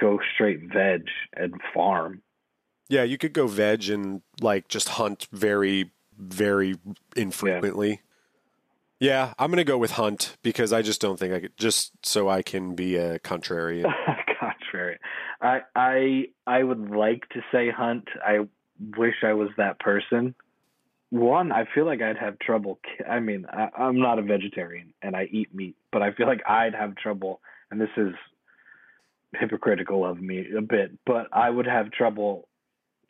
go 0.00 0.18
straight 0.34 0.60
veg 0.72 1.04
and 1.34 1.54
farm. 1.72 2.22
Yeah, 2.88 3.04
you 3.04 3.16
could 3.18 3.32
go 3.32 3.46
veg 3.46 3.88
and 3.88 4.22
like 4.40 4.66
just 4.68 4.90
hunt 4.90 5.28
very, 5.30 5.90
very 6.18 6.76
infrequently. 7.14 8.00
Yeah, 8.98 9.32
I'm 9.38 9.50
gonna 9.50 9.64
go 9.64 9.78
with 9.78 9.92
hunt 9.92 10.36
because 10.42 10.72
I 10.72 10.82
just 10.82 11.00
don't 11.00 11.18
think 11.18 11.32
I 11.32 11.40
could. 11.40 11.56
Just 11.56 11.92
so 12.04 12.28
I 12.28 12.42
can 12.42 12.74
be 12.74 12.96
a 12.96 13.18
contrarian. 13.20 13.90
Contrary. 14.40 14.98
I 15.40 15.60
I 15.74 16.24
I 16.46 16.62
would 16.62 16.90
like 16.90 17.28
to 17.30 17.40
say 17.52 17.70
hunt. 17.70 18.08
I 18.24 18.46
wish 18.96 19.16
I 19.22 19.32
was 19.32 19.48
that 19.56 19.78
person. 19.78 20.34
One, 21.10 21.50
I 21.50 21.64
feel 21.74 21.86
like 21.86 22.02
I'd 22.02 22.18
have 22.18 22.38
trouble. 22.38 22.78
I 23.08 23.18
mean, 23.18 23.44
I, 23.52 23.68
I'm 23.76 23.98
not 24.00 24.18
a 24.18 24.22
vegetarian 24.22 24.92
and 25.02 25.16
I 25.16 25.24
eat 25.24 25.52
meat, 25.52 25.74
but 25.90 26.02
I 26.02 26.12
feel 26.12 26.28
like 26.28 26.42
I'd 26.48 26.74
have 26.74 26.94
trouble. 26.94 27.40
And 27.70 27.80
this 27.80 27.90
is 27.96 28.14
hypocritical 29.34 30.04
of 30.04 30.20
me 30.20 30.46
a 30.56 30.60
bit, 30.60 30.92
but 31.04 31.26
I 31.32 31.50
would 31.50 31.66
have 31.66 31.90
trouble 31.90 32.48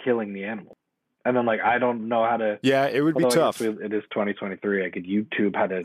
killing 0.03 0.33
the 0.33 0.45
animal. 0.45 0.77
And 1.25 1.37
then, 1.37 1.45
like, 1.45 1.61
I 1.61 1.79
don't 1.79 2.09
know 2.09 2.25
how 2.25 2.39
to. 2.39 2.59
Yeah, 2.63 2.87
it 2.87 3.03
would 3.03 3.15
be 3.15 3.29
tough. 3.29 3.61
It 3.61 3.93
is 3.93 4.03
2023. 4.11 4.87
I 4.87 4.91
could 4.91 5.05
YouTube 5.05 5.55
how 5.55 5.67
to 5.67 5.85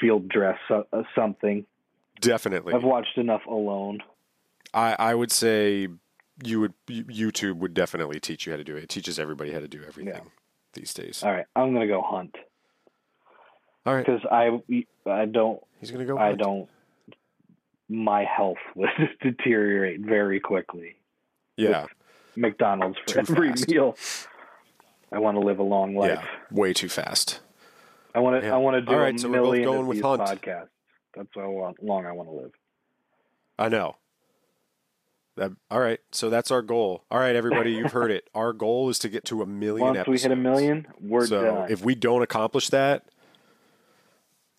field 0.00 0.28
dress 0.28 0.58
uh, 0.70 0.82
something. 1.14 1.66
Definitely, 2.20 2.72
I've 2.72 2.82
watched 2.82 3.18
enough 3.18 3.44
alone. 3.46 4.00
I 4.74 4.96
I 4.98 5.14
would 5.14 5.30
say 5.32 5.88
you 6.44 6.60
would 6.60 6.72
YouTube 6.88 7.56
would 7.56 7.74
definitely 7.74 8.18
teach 8.20 8.46
you 8.46 8.52
how 8.52 8.56
to 8.56 8.64
do 8.64 8.76
it. 8.76 8.84
It 8.84 8.88
teaches 8.88 9.18
everybody 9.18 9.52
how 9.52 9.60
to 9.60 9.68
do 9.68 9.82
everything 9.86 10.14
Yeah. 10.14 10.20
these 10.72 10.92
days. 10.94 11.22
All 11.22 11.30
right, 11.32 11.46
I'm 11.54 11.72
gonna 11.72 11.86
go 11.86 12.02
hunt 12.02 12.34
All 13.86 13.94
right, 13.94 14.04
because 14.04 14.22
I 14.30 14.62
I 15.08 15.26
don't 15.26 15.60
he's 15.80 15.90
gonna 15.90 16.04
go. 16.06 16.16
I 16.18 16.28
hunt. 16.28 16.38
don't 16.40 16.68
my 17.88 18.24
health 18.24 18.56
would 18.74 18.88
deteriorate 19.20 20.00
very 20.00 20.40
quickly. 20.40 20.96
Yeah, 21.56 21.86
McDonald's 22.36 22.96
for 23.06 23.12
Too 23.14 23.18
every 23.20 23.48
fast. 23.50 23.68
meal. 23.68 23.96
I 25.12 25.18
want 25.18 25.36
to 25.36 25.40
live 25.40 25.58
a 25.58 25.62
long 25.62 25.94
life. 25.94 26.18
yeah, 26.22 26.26
way 26.50 26.72
too 26.72 26.88
fast. 26.88 27.40
I 28.14 28.20
want 28.20 28.40
to. 28.40 28.46
Yeah. 28.48 28.54
I 28.54 28.56
want 28.58 28.74
to 28.76 28.80
do 28.80 28.92
All 28.92 28.98
right, 28.98 29.14
a 29.14 29.18
so 29.18 29.28
we're 29.28 29.34
both 29.40 29.44
million 29.44 29.64
going 29.64 29.80
of 29.80 29.86
with 29.86 29.96
these 29.98 30.04
hunt. 30.04 30.22
podcasts. 30.22 30.68
That's 31.14 31.28
how 31.34 31.74
long 31.82 32.06
I 32.06 32.12
want 32.12 32.28
to 32.30 32.34
live. 32.34 32.52
I 33.58 33.68
know. 33.68 33.96
That, 35.36 35.52
all 35.70 35.80
right. 35.80 35.98
So 36.10 36.28
that's 36.28 36.50
our 36.50 36.60
goal. 36.62 37.04
All 37.10 37.18
right, 37.18 37.34
everybody, 37.34 37.72
you've 37.72 37.92
heard 37.92 38.10
it. 38.10 38.28
Our 38.34 38.52
goal 38.52 38.90
is 38.90 38.98
to 39.00 39.08
get 39.08 39.24
to 39.26 39.40
a 39.42 39.46
million 39.46 39.86
Once 39.86 39.98
episodes. 39.98 40.24
we 40.24 40.28
hit 40.28 40.32
a 40.38 40.40
million, 40.40 40.86
we're 41.00 41.26
so 41.26 41.42
done. 41.42 41.70
if 41.72 41.82
we 41.84 41.94
don't 41.94 42.20
accomplish 42.22 42.68
that, 42.68 43.06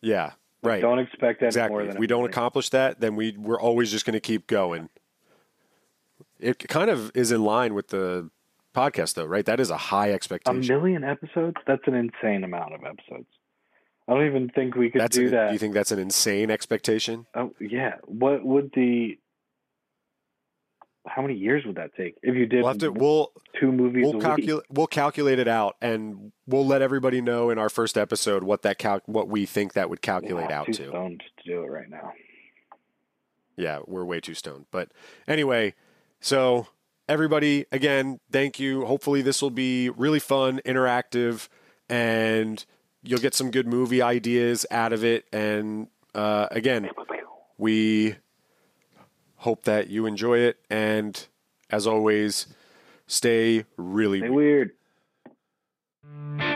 yeah, 0.01 0.31
right. 0.63 0.81
Don't 0.81 0.99
expect 0.99 1.39
that 1.41 1.47
exactly. 1.47 1.87
If 1.87 1.97
we 1.97 2.07
don't 2.07 2.25
accomplish 2.25 2.69
that, 2.69 2.99
then 2.99 3.15
we 3.15 3.35
we're 3.37 3.59
always 3.59 3.91
just 3.91 4.05
going 4.05 4.13
to 4.15 4.19
keep 4.19 4.47
going. 4.47 4.89
It 6.39 6.59
kind 6.67 6.89
of 6.89 7.11
is 7.15 7.31
in 7.31 7.43
line 7.43 7.73
with 7.73 7.87
the 7.89 8.29
podcast, 8.75 9.13
though, 9.13 9.25
right? 9.25 9.45
That 9.45 9.59
is 9.59 9.69
a 9.69 9.77
high 9.77 10.11
expectation. 10.11 10.63
a 10.63 10.77
million 10.79 11.03
episodes. 11.03 11.57
That's 11.67 11.83
an 11.87 11.93
insane 11.93 12.43
amount 12.43 12.73
of 12.73 12.81
episodes. 12.83 13.27
I 14.07 14.13
don't 14.13 14.25
even 14.25 14.49
think 14.49 14.75
we 14.75 14.89
could 14.89 14.99
That's 14.99 15.15
do 15.15 15.25
an- 15.25 15.31
that. 15.31 15.47
Do 15.47 15.53
you 15.53 15.59
think 15.59 15.73
that's 15.73 15.91
an 15.93 15.99
insane 15.99 16.51
expectation? 16.51 17.27
Oh 17.35 17.53
yeah. 17.59 17.95
What 18.05 18.43
would 18.43 18.71
the? 18.75 19.17
How 21.05 21.21
many 21.21 21.33
years 21.35 21.65
would 21.65 21.75
that 21.75 21.93
take 21.95 22.15
if 22.23 22.33
you 22.35 22.45
did 22.45 22.59
We'll 22.63 22.67
have 22.69 22.77
to. 22.79 22.89
We'll 22.91 23.31
two 23.59 23.71
movies 23.71 24.03
we'll 24.03 24.13
week? 24.13 24.21
calculate. 24.21 24.65
We'll 24.69 24.87
calculate 24.87 25.37
it 25.39 25.47
out, 25.49 25.75
and 25.81 26.31
we'll 26.47 26.65
let 26.65 26.81
everybody 26.81 27.19
know 27.21 27.49
in 27.49 27.57
our 27.59 27.69
first 27.69 27.97
episode 27.97 28.43
what 28.43 28.61
that 28.61 28.77
cal- 28.77 29.01
what 29.05 29.27
we 29.27 29.45
think 29.45 29.73
that 29.73 29.89
would 29.89 30.01
calculate 30.01 30.49
Yeah, 30.49 30.59
out 30.61 30.65
too 30.67 30.73
to. 30.73 30.87
stoned 30.89 31.23
to 31.43 31.49
do 31.49 31.61
it 31.63 31.67
right 31.67 31.89
now. 31.89 32.13
yeah, 33.57 33.79
we're 33.85 34.05
way 34.05 34.19
too 34.19 34.33
stoned. 34.33 34.65
But 34.71 34.91
anyway, 35.27 35.73
so 36.19 36.67
everybody, 37.09 37.65
again, 37.71 38.19
thank 38.31 38.59
you. 38.59 38.85
Hopefully, 38.85 39.21
this 39.21 39.41
will 39.41 39.49
be 39.51 39.89
really 39.89 40.19
fun, 40.19 40.59
interactive, 40.65 41.49
and 41.89 42.65
you'll 43.03 43.19
get 43.19 43.33
some 43.33 43.51
good 43.51 43.67
movie 43.67 44.01
ideas 44.01 44.65
out 44.71 44.93
of 44.93 45.03
it. 45.03 45.25
And 45.33 45.87
uh, 46.15 46.47
again, 46.51 46.89
we 47.57 48.15
Hope 49.43 49.63
that 49.63 49.89
you 49.89 50.05
enjoy 50.05 50.37
it. 50.37 50.57
And 50.69 51.27
as 51.69 51.85
always, 51.85 52.47
stay 53.07 53.65
really 53.75 54.19
stay 54.19 54.29
weird. 54.29 54.71
weird. 56.37 56.52